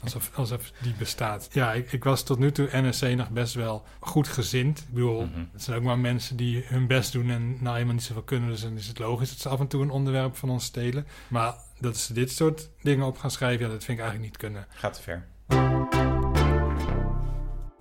Alsof, 0.04 0.32
alsof 0.36 0.72
die 0.82 0.94
bestaat. 0.98 1.48
Ja, 1.52 1.74
ik, 1.74 1.92
ik 1.92 2.04
was 2.04 2.24
tot 2.24 2.40
nu 2.40 2.52
toe 2.52 2.70
NSC 2.72 3.02
nog 3.16 3.30
best 3.30 3.54
wel 3.54 3.84
goed 4.00 4.28
gezind. 4.28 4.80
Ik 4.80 4.94
bedoel, 4.94 5.22
Mhm. 5.26 5.40
het 5.52 5.64
zijn 5.64 5.78
ook 5.78 5.84
maar 5.84 6.00
mensen 6.00 6.36
die 6.36 6.64
hun 6.68 6.88
best 6.88 7.12
doen 7.12 7.30
en 7.30 7.58
nou 7.60 7.74
helemaal 7.74 7.94
niet 7.94 8.04
zoveel 8.04 8.24
kunnen. 8.24 8.50
Dus 8.50 8.62
dan 8.62 8.78
is 8.78 8.88
het 8.88 9.00
logisch 9.00 9.30
dat 9.30 9.40
ze 9.40 9.50
af 9.50 9.60
en 9.60 9.68
toe 9.68 9.82
een 9.82 9.90
onderwerp 9.90 10.36
van 10.36 10.50
ons 10.50 10.66
stelen. 10.66 11.08
Maar 11.28 11.54
dat 11.80 11.98
ze 11.98 12.14
dit 12.14 12.32
soort 12.32 12.70
dingen 12.82 13.06
op 13.06 13.18
gaan 13.18 13.32
schrijven, 13.32 13.66
ja, 13.66 13.72
dat 13.72 13.84
vind 13.84 13.98
ik 14.00 14.04
eigenlijk 14.04 14.32
niet 14.32 14.42
kunnen. 14.42 14.68
Gaat 14.70 14.94
te 14.94 15.02
ver. 15.02 15.28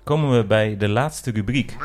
Komen 0.04 0.36
we 0.36 0.44
bij 0.46 0.76
de 0.76 0.88
laatste 0.88 1.30
rubriek. 1.30 1.76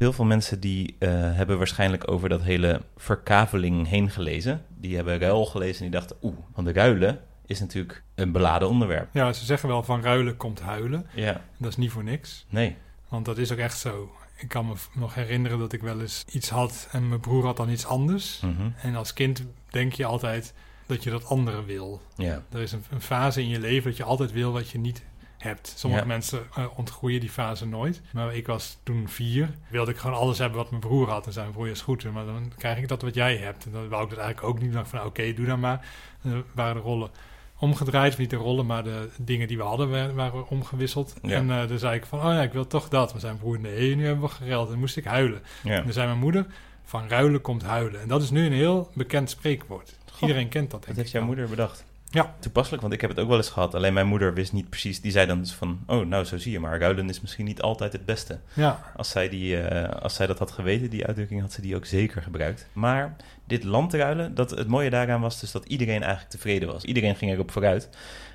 Heel 0.00 0.12
veel 0.12 0.24
mensen 0.24 0.60
die 0.60 0.96
eh, 0.98 1.08
hebben 1.12 1.58
waarschijnlijk 1.58 2.10
over 2.10 2.28
dat 2.28 2.42
hele 2.42 2.80
verkaveling 2.96 3.88
heen 3.88 4.10
gelezen. 4.10 4.62
Die 4.78 4.96
hebben 4.96 5.18
ruil 5.18 5.46
gelezen 5.46 5.84
en 5.84 5.90
die 5.90 6.00
dachten, 6.00 6.16
oeh, 6.22 6.36
want 6.54 6.66
de 6.66 6.72
ruilen 6.72 7.20
is 7.46 7.60
natuurlijk 7.60 8.02
een 8.14 8.32
beladen 8.32 8.68
onderwerp. 8.68 9.08
Ja, 9.12 9.32
ze 9.32 9.44
zeggen 9.44 9.68
wel 9.68 9.82
van 9.82 10.02
ruilen 10.02 10.36
komt 10.36 10.60
huilen. 10.60 11.06
Ja, 11.14 11.40
Dat 11.58 11.70
is 11.70 11.76
niet 11.76 11.90
voor 11.90 12.04
niks. 12.04 12.46
nee. 12.48 12.76
Want 13.08 13.24
dat 13.24 13.38
is 13.38 13.52
ook 13.52 13.58
echt 13.58 13.78
zo. 13.78 14.10
Ik 14.36 14.48
kan 14.48 14.66
me 14.66 14.74
nog 14.94 15.14
herinneren 15.14 15.58
dat 15.58 15.72
ik 15.72 15.80
wel 15.82 16.00
eens 16.00 16.24
iets 16.32 16.48
had 16.48 16.88
en 16.92 17.08
mijn 17.08 17.20
broer 17.20 17.44
had 17.44 17.56
dan 17.56 17.70
iets 17.70 17.86
anders. 17.86 18.40
Mhm. 18.40 18.70
En 18.82 18.94
als 18.96 19.12
kind 19.12 19.44
denk 19.70 19.92
je 19.92 20.04
altijd 20.04 20.54
dat 20.86 21.02
je 21.04 21.10
dat 21.10 21.24
andere 21.26 21.64
wil. 21.64 22.00
Ja, 22.16 22.42
Er 22.52 22.60
is 22.60 22.72
een, 22.72 22.84
een 22.90 23.00
fase 23.00 23.42
in 23.42 23.48
je 23.48 23.60
leven 23.60 23.88
dat 23.88 23.96
je 23.96 24.04
altijd 24.04 24.32
wil 24.32 24.52
wat 24.52 24.70
je 24.70 24.78
niet 24.78 25.02
hebt. 25.42 25.72
Sommige 25.76 26.02
Ja. 26.02 26.08
mensen 26.08 26.42
eh, 26.56 26.64
ontgroeien 26.76 27.20
die 27.20 27.30
fase 27.30 27.66
nooit. 27.66 28.00
Maar 28.12 28.34
ik 28.36 28.46
was 28.46 28.78
toen 28.82 29.08
vier. 29.08 29.50
Wilde 29.68 29.90
ik 29.90 29.96
gewoon 29.96 30.16
alles 30.16 30.38
hebben 30.38 30.58
wat 30.58 30.70
mijn 30.70 30.82
broer 30.82 31.08
had. 31.10 31.26
En 31.26 31.32
zei 31.32 31.44
mijn 31.44 31.56
broer 31.56 31.68
is 31.68 31.80
goed. 31.80 32.12
Maar 32.12 32.24
dan 32.24 32.52
krijg 32.58 32.78
ik 32.78 32.88
dat 32.88 33.02
wat 33.02 33.14
jij 33.14 33.36
hebt. 33.36 33.64
En 33.64 33.72
dan 33.72 33.88
wou 33.88 34.04
ik 34.04 34.10
dat 34.10 34.18
eigenlijk 34.18 34.48
ook 34.54 34.62
niet. 34.62 34.72
Dacht 34.72 34.88
van 34.90 35.04
oké, 35.04 35.32
doe 35.34 35.46
dan 35.46 35.60
maar. 35.60 35.86
Dan 36.22 36.44
waren 36.54 36.74
de 36.74 36.80
rollen 36.80 37.10
omgedraaid. 37.58 38.18
Niet 38.18 38.30
de 38.30 38.36
rollen, 38.36 38.66
maar 38.66 38.84
de 38.84 39.08
dingen 39.18 39.48
die 39.48 39.56
we 39.56 39.62
hadden 39.62 39.90
wa- 39.90 40.12
waren 40.12 40.48
omgewisseld. 40.48 41.14
Ja. 41.22 41.36
En 41.36 41.50
eh 41.50 41.62
toen 41.62 41.78
zei 41.78 41.96
ik 41.96 42.06
van, 42.06 42.18
oh 42.18 42.24
ja, 42.24 42.42
ik 42.42 42.52
wil 42.52 42.66
toch 42.66 42.88
dat. 42.88 43.12
Maar 43.12 43.20
zijn 43.20 43.38
broer, 43.38 43.60
nee, 43.60 43.96
nu 43.96 44.04
hebben 44.06 44.24
we 44.24 44.34
gereld. 44.34 44.64
En 44.64 44.70
dan 44.70 44.80
moest 44.80 44.96
ik 44.96 45.04
huilen. 45.04 45.42
Ja. 45.62 45.74
En 45.76 45.82
dan 45.84 45.92
zei 45.92 46.06
mijn 46.06 46.18
moeder, 46.18 46.46
van 46.84 47.08
ruilen 47.08 47.40
komt 47.40 47.62
huilen. 47.62 48.00
En 48.00 48.08
dat 48.08 48.22
is 48.22 48.30
nu 48.30 48.46
een 48.46 48.52
heel 48.52 48.90
bekend 48.94 49.30
spreekwoord. 49.30 49.98
Iedereen 50.20 50.48
kent 50.48 50.70
dat, 50.70 50.84
Dat 50.86 50.96
heeft 50.96 51.10
jouw 51.10 51.24
moeder 51.24 51.48
bedacht. 51.48 51.84
Ja. 52.12 52.34
Toepasselijk, 52.38 52.82
want 52.82 52.94
ik 52.94 53.00
heb 53.00 53.10
het 53.10 53.18
ook 53.18 53.28
wel 53.28 53.36
eens 53.36 53.48
gehad. 53.50 53.74
Alleen 53.74 53.92
mijn 53.92 54.06
moeder 54.06 54.34
wist 54.34 54.52
niet 54.52 54.68
precies. 54.68 55.00
Die 55.00 55.12
zei 55.12 55.26
dan 55.26 55.40
dus 55.40 55.52
van, 55.52 55.80
oh, 55.86 56.06
nou, 56.06 56.24
zo 56.24 56.38
zie 56.38 56.52
je 56.52 56.60
maar. 56.60 56.78
Ruilen 56.78 57.08
is 57.08 57.20
misschien 57.20 57.44
niet 57.44 57.62
altijd 57.62 57.92
het 57.92 58.04
beste. 58.04 58.38
Ja, 58.52 58.92
Als 58.96 59.10
zij, 59.10 59.28
die, 59.28 59.60
eh, 59.60 60.02
als 60.02 60.14
zij 60.14 60.26
dat 60.26 60.38
had 60.38 60.50
geweten, 60.50 60.90
die 60.90 61.06
uitdrukking, 61.06 61.40
had 61.40 61.52
ze 61.52 61.60
die 61.60 61.76
ook 61.76 61.86
zeker 61.86 62.22
gebruikt. 62.22 62.68
Maar 62.72 63.16
dit 63.44 63.64
landruilen, 63.64 64.34
dat, 64.34 64.50
het 64.50 64.68
mooie 64.68 64.90
daaraan 64.90 65.20
was 65.20 65.40
dus 65.40 65.52
dat 65.52 65.64
iedereen 65.64 66.02
eigenlijk 66.02 66.30
tevreden 66.30 66.68
was. 66.68 66.84
Iedereen 66.84 67.16
ging 67.16 67.32
erop 67.32 67.50
vooruit. 67.50 67.88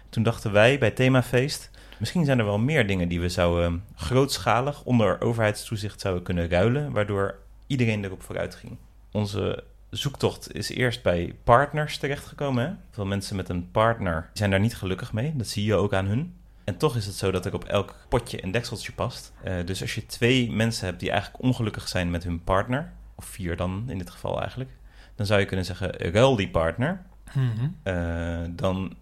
Toen 0.09 0.23
dachten 0.23 0.51
wij 0.51 0.79
bij 0.79 0.91
Themafeest, 0.91 1.69
misschien 1.97 2.25
zijn 2.25 2.39
er 2.39 2.45
wel 2.45 2.59
meer 2.59 2.87
dingen 2.87 3.07
die 3.07 3.19
we 3.19 3.29
zouden 3.29 3.83
grootschalig 3.95 4.83
onder 4.83 5.21
overheidstoezicht 5.21 6.01
zouden 6.01 6.23
kunnen 6.23 6.49
ruilen, 6.49 6.91
waardoor 6.91 7.35
iedereen 7.67 8.03
erop 8.03 8.23
vooruit 8.23 8.55
ging. 8.55 8.77
Onze 9.11 9.63
zoektocht 9.97 10.53
is 10.55 10.69
eerst 10.69 11.03
bij 11.03 11.35
partners 11.43 11.97
terechtgekomen. 11.97 12.65
Hè? 12.65 12.73
Veel 12.91 13.05
mensen 13.05 13.35
met 13.35 13.49
een 13.49 13.71
partner 13.71 14.29
zijn 14.33 14.49
daar 14.49 14.59
niet 14.59 14.75
gelukkig 14.75 15.13
mee. 15.13 15.33
Dat 15.35 15.47
zie 15.47 15.65
je 15.65 15.75
ook 15.75 15.93
aan 15.93 16.05
hun. 16.05 16.33
En 16.63 16.77
toch 16.77 16.95
is 16.95 17.05
het 17.05 17.15
zo 17.15 17.31
dat 17.31 17.45
er 17.45 17.53
op 17.53 17.63
elk 17.63 17.95
potje 18.09 18.43
een 18.43 18.51
dekseltje 18.51 18.91
past. 18.91 19.33
Eh, 19.43 19.53
dus 19.65 19.81
als 19.81 19.95
je 19.95 20.05
twee 20.05 20.51
mensen 20.51 20.85
hebt 20.85 20.99
die 20.99 21.09
eigenlijk 21.11 21.43
ongelukkig 21.43 21.87
zijn 21.87 22.11
met 22.11 22.23
hun 22.23 22.43
partner, 22.43 22.91
of 23.15 23.25
vier 23.25 23.57
dan 23.57 23.83
in 23.87 23.97
dit 23.97 24.09
geval 24.09 24.39
eigenlijk, 24.39 24.69
dan 25.15 25.25
zou 25.25 25.39
je 25.39 25.45
kunnen 25.45 25.65
zeggen: 25.65 25.91
ruil 25.91 26.35
die 26.35 26.49
partner, 26.49 27.01
Mhm. 27.33 27.67
eh, 27.83 28.39
dan 28.49 28.95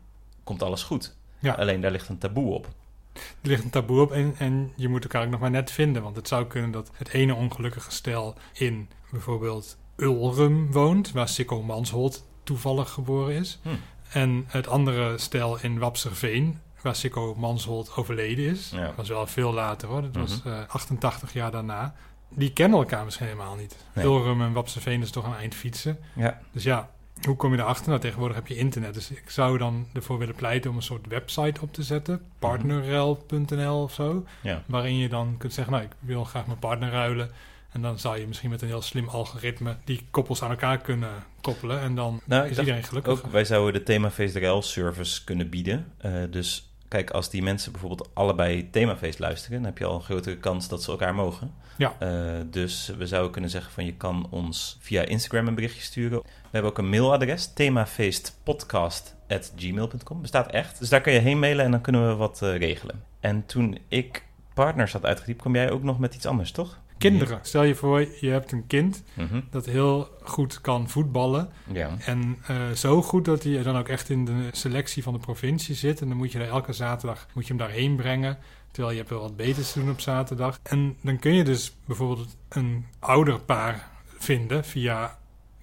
komt 0.44 0.64
alles 0.64 0.84
goed. 0.84 1.16
Ja. 1.40 1.54
Alleen 1.54 1.82
daar 1.82 1.92
ligt 1.92 2.10
een 2.10 2.18
taboe 2.18 2.54
op. 2.54 2.68
er 3.14 3.22
ligt 3.42 3.64
een 3.64 3.70
taboe 3.70 4.02
op 4.02 4.12
en, 4.12 4.36
en 4.38 4.72
je 4.76 4.88
moet 4.90 5.04
elkaar 5.04 5.24
ook 5.24 5.30
nog 5.32 5.40
maar 5.40 5.52
net 5.52 5.72
vinden. 5.72 6.04
Want 6.04 6.16
het 6.16 6.28
zou 6.28 6.46
kunnen 6.48 6.72
dat 6.72 6.92
het 6.94 7.10
ene 7.10 7.36
ongelukkige 7.36 7.92
stel 7.92 8.36
in 8.54 8.90
bijvoorbeeld 9.12 9.78
Ulrum 9.98 10.72
woont, 10.72 11.12
waar 11.12 11.28
Sikko 11.30 11.64
Mansholt 11.64 12.26
toevallig 12.44 12.90
geboren 12.90 13.36
is. 13.36 13.60
Hm. 13.62 13.70
En 14.10 14.44
het 14.48 14.68
andere 14.68 15.18
stel 15.18 15.60
in 15.62 15.80
Wapserveen, 15.80 16.60
waar 16.82 16.96
Sikko 16.96 17.36
Mansholt 17.36 17.96
overleden 17.96 18.46
is. 18.46 18.70
Ja. 18.74 18.86
Dat 18.86 18.96
was 18.96 19.10
wel 19.10 19.28
veel 19.28 19.54
later 19.54 19.88
hoor, 19.88 20.02
dat 20.02 20.16
was 20.16 20.44
Mhm. 20.44 20.48
eh, 20.54 20.60
88 20.68 21.34
jaar 21.34 21.52
daarna. 21.52 21.96
Die 22.30 22.54
kennen 22.54 22.80
elkaar 22.80 23.04
misschien 23.06 23.26
helemaal 23.28 23.56
niet. 23.56 23.76
Nee. 23.94 24.06
Ulrum 24.06 24.42
en 24.42 24.54
Wapserveen 24.54 25.02
is 25.02 25.12
toch 25.12 25.26
een 25.26 25.36
eind 25.36 25.56
fietsen. 25.56 25.98
Ja, 26.16 26.40
Dus 26.52 26.64
ja, 26.64 26.90
hoe 27.26 27.36
kom 27.36 27.54
je 27.54 27.60
erachter? 27.60 27.88
Nou, 27.90 28.00
tegenwoordig 28.00 28.36
heb 28.38 28.48
je 28.48 28.56
internet. 28.58 28.94
Dus 28.94 29.12
ik 29.12 29.30
zou 29.30 29.58
dan 29.58 29.88
ervoor 29.94 30.18
willen 30.18 30.36
pleiten 30.36 30.70
om 30.70 30.76
een 30.76 30.82
soort 30.84 31.08
website 31.08 31.62
op 31.62 31.74
te 31.74 31.84
zetten. 31.84 32.22
Partnerruil.nl 32.40 33.82
of 33.84 33.94
zo. 33.94 34.26
ja. 34.42 34.64
Waarin 34.66 34.98
je 34.98 35.10
dan 35.10 35.36
kunt 35.38 35.54
zeggen, 35.54 35.74
nou, 35.74 35.86
ik 35.86 35.92
wil 36.00 36.24
graag 36.24 36.46
mijn 36.46 36.60
partner 36.60 36.92
ruilen. 36.92 37.32
En 37.74 37.82
dan 37.82 38.00
zou 38.00 38.20
je 38.20 38.28
misschien 38.28 38.50
met 38.50 38.62
een 38.62 38.68
heel 38.68 38.82
slim 38.82 39.08
algoritme 39.08 39.76
die 39.84 40.08
koppels 40.12 40.44
aan 40.44 40.50
elkaar 40.50 40.78
kunnen 40.78 41.10
koppelen. 41.42 41.80
En 41.80 41.96
dan 41.96 42.22
Nou, 42.26 42.50
is 42.50 42.58
iedereen 42.58 42.84
gelukkig. 42.84 43.14
Ook 43.14 43.26
wij 43.32 43.46
zouden 43.46 43.74
de 43.74 43.84
Themafeest 43.84 44.38
service 44.60 45.24
kunnen 45.24 45.50
bieden. 45.50 45.94
Eh, 45.98 46.12
dus 46.30 46.74
kijk, 46.88 47.10
als 47.10 47.30
die 47.30 47.44
mensen 47.44 47.72
bijvoorbeeld 47.72 48.10
allebei 48.14 48.70
Themafeest 48.70 49.20
luisteren, 49.20 49.58
dan 49.58 49.66
heb 49.66 49.78
je 49.78 49.86
al 49.86 49.96
een 49.96 50.02
grotere 50.02 50.38
kans 50.38 50.68
dat 50.68 50.84
ze 50.84 50.92
elkaar 50.92 51.16
mogen. 51.16 51.54
Ja. 51.78 51.96
Eh, 52.00 52.34
dus 52.46 52.94
we 52.98 53.08
zouden 53.08 53.32
kunnen 53.32 53.50
zeggen 53.50 53.72
van 53.72 53.86
je 53.86 53.94
kan 53.94 54.28
ons 54.30 54.78
via 54.80 55.06
Instagram 55.06 55.48
een 55.48 55.56
berichtje 55.56 55.82
sturen. 55.82 56.20
We 56.22 56.28
hebben 56.52 56.72
ook 56.72 56.78
een 56.78 56.90
mailadres, 56.90 57.54
themafeestpodcast.gmail.com. 57.54 60.22
Bestaat 60.22 60.52
echt. 60.52 60.80
Dus 60.80 60.90
daar 60.90 61.02
kun 61.02 61.14
je 61.14 61.20
heen 61.20 61.40
mailen 61.40 61.66
en 61.66 61.72
dan 61.72 61.82
kunnen 61.82 62.08
we 62.08 62.16
wat 62.16 62.42
eh, 62.42 62.58
regelen. 62.58 63.04
En 63.20 63.46
toen 63.46 63.78
ik 63.88 64.24
partners 64.54 64.94
had 64.94 65.06
uitgediept, 65.06 65.42
kwam 65.42 65.56
jij 65.56 65.72
ook 65.72 65.84
nog 65.84 66.00
met 66.00 66.16
iets 66.16 66.26
anders, 66.26 66.52
toch? 66.52 66.82
Kinderen. 67.10 67.40
Stel 67.42 67.64
je 67.64 67.76
voor, 67.76 68.00
je 68.22 68.30
hebt 68.30 68.52
een 68.52 68.68
kind 68.68 69.04
Mhm. 69.14 69.42
dat 69.50 69.66
heel 69.66 70.10
goed 70.24 70.62
kan 70.62 70.90
voetballen. 70.90 71.50
Ja. 71.74 71.96
En 72.06 72.38
eh, 72.48 72.70
zo 72.72 73.02
goed 73.02 73.26
dat 73.26 73.44
hij 73.44 73.64
dan 73.64 73.78
ook 73.78 73.88
echt 73.90 74.10
in 74.10 74.26
de 74.26 74.48
selectie 74.52 75.04
van 75.04 75.14
de 75.14 75.20
provincie 75.20 75.76
zit. 75.76 76.02
En 76.02 76.08
dan 76.08 76.18
moet 76.18 76.32
je 76.32 76.40
er 76.40 76.48
elke 76.50 76.74
zaterdag 76.74 77.28
moet 77.34 77.44
je 77.48 77.54
hem 77.54 77.58
daarheen 77.62 77.96
brengen. 77.96 78.38
Terwijl 78.72 78.94
je 78.94 79.00
hebt 79.00 79.10
wel 79.12 79.22
wat 79.22 79.36
beters 79.38 79.72
te 79.72 79.80
doen 79.80 79.90
op 79.90 80.00
zaterdag. 80.00 80.60
En 80.64 80.98
dan 81.02 81.20
kun 81.20 81.34
je 81.34 81.44
dus 81.44 81.76
bijvoorbeeld 81.86 82.36
een 82.50 82.86
ouderpaar 83.00 83.88
vinden 84.18 84.66
via 84.66 85.18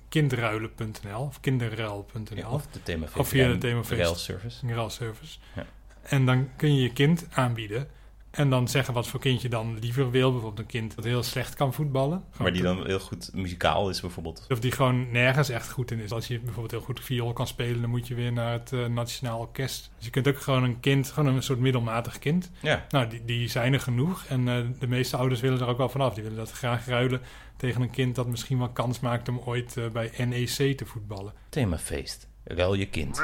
kindruilen.nl 0.08 1.20
of 1.20 1.40
kinderruil.nl. 1.40 2.36
Ja, 2.36 2.48
of 2.50 2.66
de 2.70 2.82
Themafeest 2.82 3.18
Of 3.18 3.28
via 3.28 3.48
de 3.48 3.58
Themafeest. 3.58 4.18
service. 4.18 4.66
ruilservice. 4.66 5.38
Ja. 5.54 5.66
En 6.02 6.26
dan 6.26 6.48
kun 6.56 6.74
je 6.74 6.82
je 6.82 6.92
kind 6.92 7.26
aanbieden. 7.32 7.88
En 8.30 8.50
dan 8.50 8.68
zeggen 8.68 8.94
wat 8.94 9.06
voor 9.08 9.20
kind 9.20 9.42
je 9.42 9.48
dan 9.48 9.78
liever 9.78 10.10
wil. 10.10 10.32
Bijvoorbeeld 10.32 10.58
een 10.60 10.72
kind 10.72 10.94
dat 10.94 11.04
heel 11.04 11.22
slecht 11.22 11.54
kan 11.54 11.74
voetballen. 11.74 12.24
Maar 12.38 12.52
die 12.52 12.62
dan 12.62 12.86
heel 12.86 12.98
goed 12.98 13.30
muzikaal 13.34 13.90
is 13.90 14.00
bijvoorbeeld. 14.00 14.46
of 14.48 14.60
die 14.60 14.72
gewoon 14.72 15.10
nergens 15.10 15.48
echt 15.48 15.70
goed 15.70 15.90
in 15.90 15.98
is. 15.98 16.12
Als 16.12 16.26
je 16.26 16.38
bijvoorbeeld 16.38 16.70
heel 16.70 16.80
goed 16.80 17.00
viool 17.00 17.32
kan 17.32 17.46
spelen, 17.46 17.80
dan 17.80 17.90
moet 17.90 18.08
je 18.08 18.14
weer 18.14 18.32
naar 18.32 18.52
het 18.52 18.72
eh, 18.72 18.86
Nationaal 18.86 19.38
Orkest. 19.38 19.90
Dus 19.96 20.04
je 20.04 20.10
kunt 20.10 20.28
ook 20.28 20.40
gewoon 20.40 20.64
een 20.64 20.80
kind, 20.80 21.10
gewoon 21.10 21.34
een 21.34 21.42
soort 21.42 21.58
middelmatig 21.58 22.18
kind. 22.18 22.50
Ja, 22.60 22.86
Nou, 22.88 23.06
die, 23.08 23.24
die 23.24 23.48
zijn 23.48 23.72
er 23.72 23.80
genoeg. 23.80 24.24
En 24.24 24.48
eh, 24.48 24.56
de 24.78 24.86
meeste 24.86 25.16
ouders 25.16 25.40
willen 25.40 25.60
er 25.60 25.68
ook 25.68 25.78
wel 25.78 25.88
vanaf. 25.88 26.14
Die 26.14 26.22
willen 26.22 26.38
dat 26.38 26.50
graag 26.50 26.86
ruilen 26.86 27.20
tegen 27.56 27.82
een 27.82 27.90
kind 27.90 28.14
dat 28.14 28.26
misschien 28.26 28.58
wel 28.58 28.68
kans 28.68 29.00
maakt 29.00 29.28
om 29.28 29.40
ooit 29.44 29.76
eh, 29.76 29.88
bij 29.88 30.10
NEC 30.16 30.76
te 30.76 30.86
voetballen. 30.86 31.32
themafeest. 31.48 32.28
Ruil 32.44 32.74
je 32.74 32.86
kind. 32.86 33.18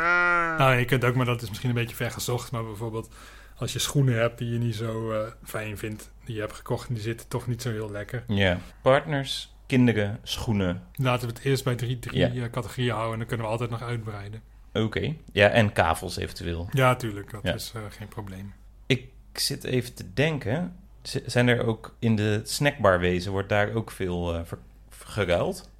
Nou, 0.59 0.75
je 0.75 0.85
kunt 0.85 1.05
ook, 1.05 1.15
maar 1.15 1.27
dat 1.27 1.43
is 1.43 1.49
misschien 1.49 1.69
een 1.69 1.75
beetje 1.75 1.97
ver 1.97 2.11
gezocht. 2.11 2.51
Maar 2.51 2.65
bijvoorbeeld 2.65 3.09
als 3.57 3.73
je 3.73 3.79
schoenen 3.79 4.15
hebt 4.19 4.39
die 4.39 4.51
je 4.53 4.59
niet 4.59 4.75
zo 4.75 5.13
eh, 5.13 5.29
fijn 5.45 5.79
vindt, 5.79 6.11
die 6.25 6.35
je 6.35 6.41
hebt 6.41 6.53
gekocht 6.53 6.89
en 6.89 6.95
die 6.95 7.03
zitten 7.03 7.29
toch 7.29 7.47
niet 7.47 7.63
zo 7.63 7.71
heel 7.71 7.91
lekker. 7.91 8.25
Ja. 8.27 8.59
Partners, 8.83 9.55
kinderen, 9.67 10.19
schoenen. 10.23 10.83
Laten 10.95 11.29
we 11.29 11.35
het 11.35 11.45
eerst 11.45 11.65
bij 11.65 11.75
drie, 11.75 11.99
drie 11.99 12.25
eh, 12.43 12.51
categorieën 12.51 12.91
houden 12.93 13.13
en 13.13 13.19
dan 13.19 13.29
kunnen 13.29 13.47
we 13.47 13.53
altijd 13.53 13.71
nog 13.71 13.83
uitbreiden. 13.83 14.41
Oké. 14.73 15.15
Ja, 15.33 15.49
en 15.49 15.73
kavels 15.73 16.17
eventueel. 16.17 16.69
Ja, 16.73 16.97
tuurlijk, 16.97 17.31
dat 17.31 17.41
Ja. 17.43 17.55
is 17.55 17.73
eh, 17.75 17.83
geen 17.89 18.09
probleem. 18.09 18.53
Ik 18.87 19.09
zit 19.33 19.65
even 19.65 19.95
te 19.95 20.13
denken. 20.13 20.77
Z- 21.03 21.25
Zijn 21.27 21.49
er 21.49 21.67
ook 21.67 21.95
in 21.99 22.17
de 22.17 22.41
snackbarwezen, 22.45 23.33
wordt 23.33 23.49
daar 23.49 23.73
ook 23.75 23.91
veel 23.91 24.45
ver- 24.45 24.59
geruild? 24.91 25.71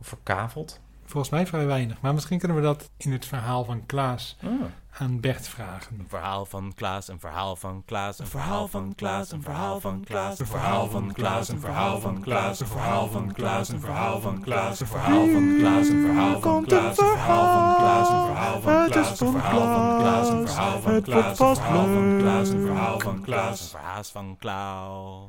Of 0.00 0.06
verkaveld? 0.06 0.80
Volgens 1.04 1.32
mij 1.32 1.46
vrij 1.46 1.66
weinig, 1.66 2.00
maar 2.00 2.14
misschien 2.14 2.38
kunnen 2.38 2.56
we 2.56 2.62
dat 2.62 2.90
in 2.96 3.12
het 3.12 3.26
verhaal 3.26 3.64
van 3.64 3.86
Klaas 3.86 4.36
Oh. 4.44 4.62
Aan 4.98 5.20
Bert 5.20 5.48
vragen. 5.48 5.98
Een 5.98 6.08
verhaal 6.08 6.44
van 6.46 6.72
Klaas, 6.74 7.08
een 7.08 7.20
verhaal 7.20 7.56
van 7.56 7.82
Klaas, 7.84 8.18
een 8.18 8.26
verhaal 8.26 8.68
van 8.68 8.94
Klaas, 8.94 9.30
een 9.30 9.42
verhaal 9.42 9.80
van 9.80 10.04
Klaas, 10.04 10.38
een 10.38 10.46
verhaal 10.46 10.90
van 10.90 11.12
Klaas, 11.12 11.48
een 11.48 11.58
verhaal 11.58 12.00
van 12.00 12.22
Klaas, 12.22 12.60
een 12.60 12.68
verhaal 12.68 13.08
van 13.08 13.32
Klaas, 13.32 13.70
een 13.70 13.80
verhaal 13.80 14.20
van 14.20 14.42
Klaas, 14.42 14.80
een 14.80 14.86
verhaal 14.86 15.20
van 15.20 15.54
Klaas, 15.54 15.88
een 15.90 15.96
verhaal 15.96 16.40
van 16.40 16.64
Klaas, 16.64 16.98
een 16.98 17.06
verhaal 17.06 17.40
van 17.40 17.74
Klaas, 17.76 18.18
een 18.18 18.26
verhaal 18.26 18.60
van 18.60 18.86
Klaas, 18.86 19.10
een 19.10 19.38
verhaal 19.38 19.80
van 19.80 19.96
Klaas, 19.98 20.28
een 20.28 20.48
verhaal 20.48 20.80
van 20.80 21.02
Klaas, 21.02 21.28
een 21.30 21.56
verhaal 21.56 21.90
van 21.90 22.18
Klaas, 22.18 22.48
een 22.48 22.66
verhaal 22.66 23.00
van 23.00 23.22
Klaas, 23.22 23.60
een 23.60 23.68
verhaal 23.68 24.02
van 24.04 24.36
Klaas. 24.38 25.28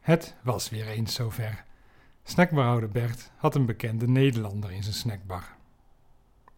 Het 0.00 0.34
was 0.42 0.70
weer 0.70 0.88
eens 0.88 1.14
zover. 1.14 1.64
Snackbarhouder 2.24 2.88
Bert 2.88 3.30
had 3.36 3.54
een 3.54 3.66
bekende 3.66 4.08
Nederlander 4.08 4.72
in 4.72 4.82
zijn 4.82 4.94
snackbar. 4.94 5.44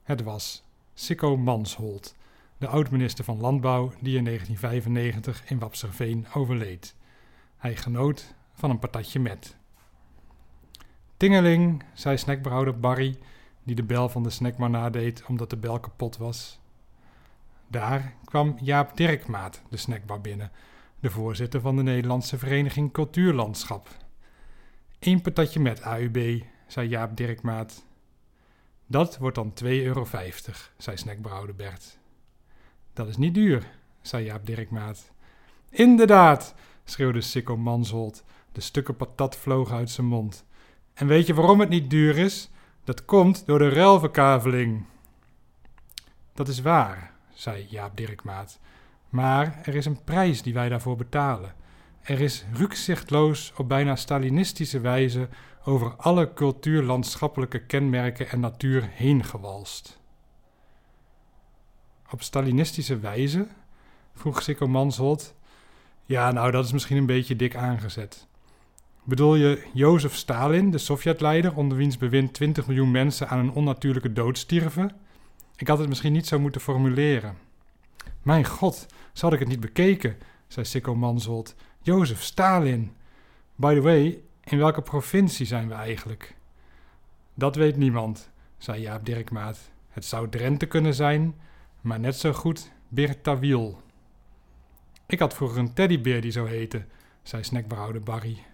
Het 0.03 0.23
was 0.23 0.63
Sikko 0.95 1.37
Mansholt, 1.37 2.15
de 2.59 2.67
oud-minister 2.67 3.25
van 3.25 3.41
Landbouw 3.41 3.93
die 4.01 4.17
in 4.17 4.25
1995 4.25 5.51
in 5.51 5.59
Wapserveen 5.59 6.27
overleed. 6.35 6.97
Hij 7.57 7.77
genoot 7.77 8.35
van 8.53 8.71
een 8.71 8.79
patatje 8.79 9.21
met. 9.21 9.57
Tingeling, 11.17 11.85
zei 11.95 12.17
snackbarhouder 12.17 12.81
Barry, 12.81 13.17
die 13.63 13.75
de 13.75 13.83
bel 13.83 14.09
van 14.09 14.23
de 14.23 14.31
snackbar 14.31 14.71
nadeed 14.71 15.25
omdat 15.27 15.51
de 15.51 15.57
bel 15.57 15.81
kapot 15.81 16.17
was. 16.17 16.61
Daar 17.69 18.15
kwam 18.25 18.57
Jaap 18.61 18.97
Dirkmaat 18.97 19.63
de 19.71 19.77
snackbar 19.77 20.21
binnen, 20.21 20.51
de 21.01 21.11
voorzitter 21.11 21.61
van 21.61 21.77
de 21.77 21.83
Nederlandse 21.83 22.39
Vereniging 22.39 22.93
Cultuurlandschap. 22.93 23.89
Eén 24.99 25.21
patatje 25.21 25.61
met 25.61 25.81
AUB, 25.81 26.43
zei 26.67 26.89
Jaap 26.89 27.17
Dirkmaat. 27.17 27.85
Dat 28.87 29.19
wordt 29.19 29.37
dan 29.37 29.53
2,50 29.65 29.69
euro, 29.69 30.07
zei 30.77 30.97
snackbrouwer 30.97 31.55
Bert. 31.55 31.99
Dat 32.97 33.09
is 33.09 33.17
niet 33.17 33.35
duur, 33.35 33.67
zei 34.01 34.25
Jaap 34.25 34.47
Dirkmaat. 34.47 35.11
Inderdaad, 35.71 36.55
schreeuwde 36.85 37.21
Sikko 37.21 37.57
Mansholt. 37.57 38.25
De 38.53 38.61
stukken 38.61 38.97
patat 38.97 39.37
vlogen 39.37 39.77
uit 39.77 39.91
zijn 39.91 40.07
mond. 40.07 40.45
En 40.95 41.07
weet 41.07 41.27
je 41.27 41.35
waarom 41.35 41.61
het 41.61 41.69
niet 41.69 41.91
duur 41.91 42.19
is? 42.19 42.51
Dat 42.85 43.05
komt 43.05 43.47
door 43.47 43.59
de 43.59 43.69
ruilverkaveling. 43.69 44.85
Dat 46.35 46.49
is 46.49 46.61
waar, 46.61 47.13
zei 47.35 47.67
Jaap 47.71 47.97
Dirkmaat. 47.97 48.61
Maar 49.09 49.61
er 49.65 49.75
is 49.75 49.87
een 49.87 50.05
prijs 50.05 50.43
die 50.43 50.55
wij 50.55 50.69
daarvoor 50.69 50.97
betalen. 50.97 51.55
Er 52.03 52.21
is 52.21 52.45
rukzichtloos 52.53 53.53
op 53.57 53.69
bijna 53.69 53.97
Stalinistische 53.97 54.81
wijze 54.81 55.29
over 55.65 55.97
alle 55.97 56.33
cultuurlandschappelijke 56.35 57.67
kenmerken 57.67 58.29
en 58.29 58.41
natuur 58.41 58.89
heen 58.93 59.25
gewalst. 59.25 60.05
Op 62.11 62.23
Stalinistische 62.23 62.99
wijze? 62.99 63.47
vroeg 64.15 64.43
Sikko 64.43 64.67
Mansholt. 64.67 65.35
Ja, 66.05 66.31
nou, 66.31 66.51
dat 66.51 66.65
is 66.65 66.73
misschien 66.73 66.97
een 66.97 67.07
beetje 67.07 67.37
dik 67.37 67.57
aangezet. 67.57 68.27
Bedoel 69.05 69.35
je 69.35 69.67
Jozef 69.73 70.15
Stalin, 70.15 70.71
de 70.71 70.79
Sovjetleider, 70.79 71.57
onder 71.57 71.77
wiens 71.77 71.97
bewind 71.97 72.33
20 72.33 72.67
miljoen 72.67 72.91
mensen 72.91 73.29
aan 73.29 73.39
een 73.39 73.53
onnatuurlijke 73.53 74.13
dood 74.13 74.39
stierven? 74.39 74.91
Ik 75.57 75.69
had 75.69 75.79
het 75.79 75.89
misschien 75.89 76.13
niet 76.13 76.27
zo 76.27 76.39
moeten 76.39 76.61
formuleren. 76.61 77.37
Mijn 78.23 78.45
god, 78.45 78.87
zo 79.13 79.25
had 79.25 79.33
ik 79.33 79.39
het 79.39 79.49
niet 79.49 79.61
bekeken, 79.61 80.17
zei 80.47 80.67
Sikko 80.67 80.95
Mansholt. 80.95 81.55
Jozef 81.83 82.23
Stalin. 82.23 82.97
By 83.55 83.75
the 83.75 83.81
way, 83.81 84.21
in 84.45 84.59
welke 84.59 84.83
provincie 84.83 85.47
zijn 85.47 85.69
we 85.69 85.75
eigenlijk? 85.75 86.37
Dat 87.35 87.57
weet 87.57 87.77
niemand, 87.77 88.31
zei 88.59 88.81
Jaap 88.81 89.05
Dirkmaat. 89.05 89.71
Het 89.89 90.05
zou 90.05 90.29
Drenthe 90.29 90.67
kunnen 90.67 90.95
zijn, 90.95 91.35
maar 91.87 92.01
net 92.01 92.17
zo 92.17 92.33
goed 92.33 92.71
Birtawiel. 92.89 93.81
Ik 95.07 95.19
had 95.19 95.35
vroeger 95.35 95.59
een 95.59 95.73
teddybeer 95.73 96.21
die 96.21 96.31
zo 96.31 96.45
heette, 96.45 96.85
zei 97.23 97.45
snackbrouwer 97.45 98.03
Barry. 98.03 98.45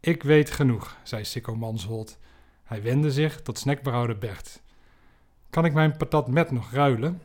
Ik 0.00 0.22
weet 0.22 0.50
genoeg, 0.50 0.96
zei 1.02 1.24
Sikko 1.24 1.56
Mansholt. 1.56 2.18
Hij 2.64 2.82
wendde 2.82 3.12
zich 3.12 3.42
tot 3.42 3.58
snackbrouwer 3.58 4.18
Bert. 4.18 4.62
Kan 5.50 5.64
ik 5.64 5.72
mijn 5.72 5.96
patat 5.96 6.28
met 6.28 6.50
nog 6.50 6.70
ruilen? 6.72 7.22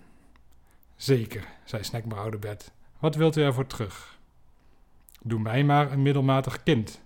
Zeker, 0.95 1.47
zei 1.63 1.83
snackbrouwer 1.83 2.39
Bert. 2.39 2.71
Wat 2.99 3.15
wilt 3.15 3.37
u 3.37 3.41
ervoor 3.41 3.67
terug? 3.67 4.19
Doe 5.21 5.39
mij 5.39 5.63
maar 5.63 5.91
een 5.91 6.01
middelmatig 6.01 6.63
kind, 6.63 7.01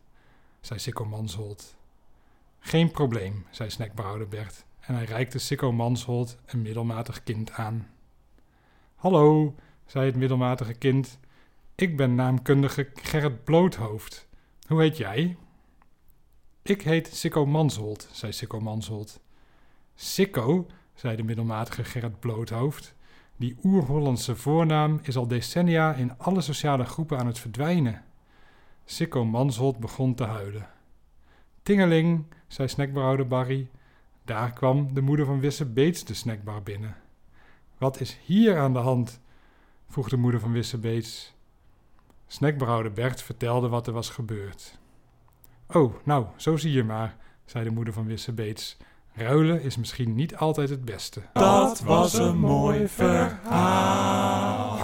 zei 0.61 0.79
Sikko 0.79 1.05
Mansholt. 1.05 1.75
Geen 2.59 2.91
probleem, 2.91 3.45
zei 3.49 3.69
snackbrouwer 3.69 4.27
Bert. 4.27 4.65
En 4.79 4.95
hij 4.95 5.05
reikte 5.05 5.39
Sikko 5.39 5.71
Mansholt 5.71 6.37
een 6.45 6.61
middelmatig 6.61 7.23
kind 7.23 7.51
aan. 7.51 7.87
Hallo, 8.97 9.55
zei 9.85 10.05
het 10.05 10.15
middelmatige 10.15 10.73
kind. 10.73 11.19
Ik 11.75 11.97
ben 11.97 12.15
naamkundige 12.15 12.89
Gerrit 12.93 13.43
Bloothoofd. 13.43 14.27
Hoe 14.67 14.81
heet 14.81 14.97
jij? 14.97 15.37
Ik 16.61 16.81
heet 16.81 17.07
Sikko 17.07 17.45
Mansholt, 17.45 18.09
zei 18.11 18.31
Sikko 18.31 18.59
Mansholt. 18.59 19.19
Sikko, 19.95 20.67
zei 20.93 21.15
de 21.15 21.23
middelmatige 21.23 21.83
Gerrit 21.83 22.19
Bloothoofd. 22.19 22.95
Die 23.35 23.57
oer-Hollandse 23.63 24.35
voornaam 24.35 24.99
is 25.01 25.17
al 25.17 25.27
decennia 25.27 25.93
in 25.93 26.17
alle 26.17 26.41
sociale 26.41 26.85
groepen 26.85 27.17
aan 27.17 27.27
het 27.27 27.39
verdwijnen. 27.39 28.03
Sikko 28.85 29.25
Mansholt 29.25 29.77
begon 29.77 30.15
te 30.15 30.23
huilen. 30.23 30.69
Tingeling, 31.63 32.25
zei 32.47 32.67
snackbrouwer 32.67 33.27
Barry. 33.27 33.69
Daar 34.25 34.53
kwam 34.53 34.93
de 34.93 35.01
moeder 35.01 35.25
van 35.25 35.39
Wisse 35.39 35.65
Beets 35.65 36.03
de 36.05 36.13
snackbar 36.13 36.63
binnen. 36.63 36.95
Wat 37.77 37.99
is 37.99 38.19
hier 38.25 38.59
aan 38.59 38.73
de 38.73 38.79
hand? 38.79 39.19
vroeg 39.89 40.09
de 40.09 40.17
moeder 40.17 40.39
van 40.39 40.51
Wisse 40.51 40.77
Beets. 40.77 41.33
Snackbrouwer 42.27 42.91
Bert 42.91 43.21
vertelde 43.21 43.67
wat 43.67 43.87
er 43.87 43.93
was 43.93 44.09
gebeurd. 44.09 44.79
Oh, 45.67 45.93
nou, 46.03 46.25
zo 46.35 46.57
zie 46.57 46.71
je 46.71 46.83
maar, 46.83 47.15
zei 47.45 47.63
de 47.63 47.71
moeder 47.71 47.93
van 47.93 48.05
Wisse 48.05 48.33
Beets. 48.33 48.77
Ruilen 49.13 49.61
is 49.61 49.77
misschien 49.77 50.15
niet 50.15 50.35
altijd 50.35 50.69
het 50.69 50.85
beste. 50.85 51.21
Dat 51.33 51.79
was 51.79 52.13
een 52.13 52.37
mooi 52.37 52.87
verhaal. 52.87 54.76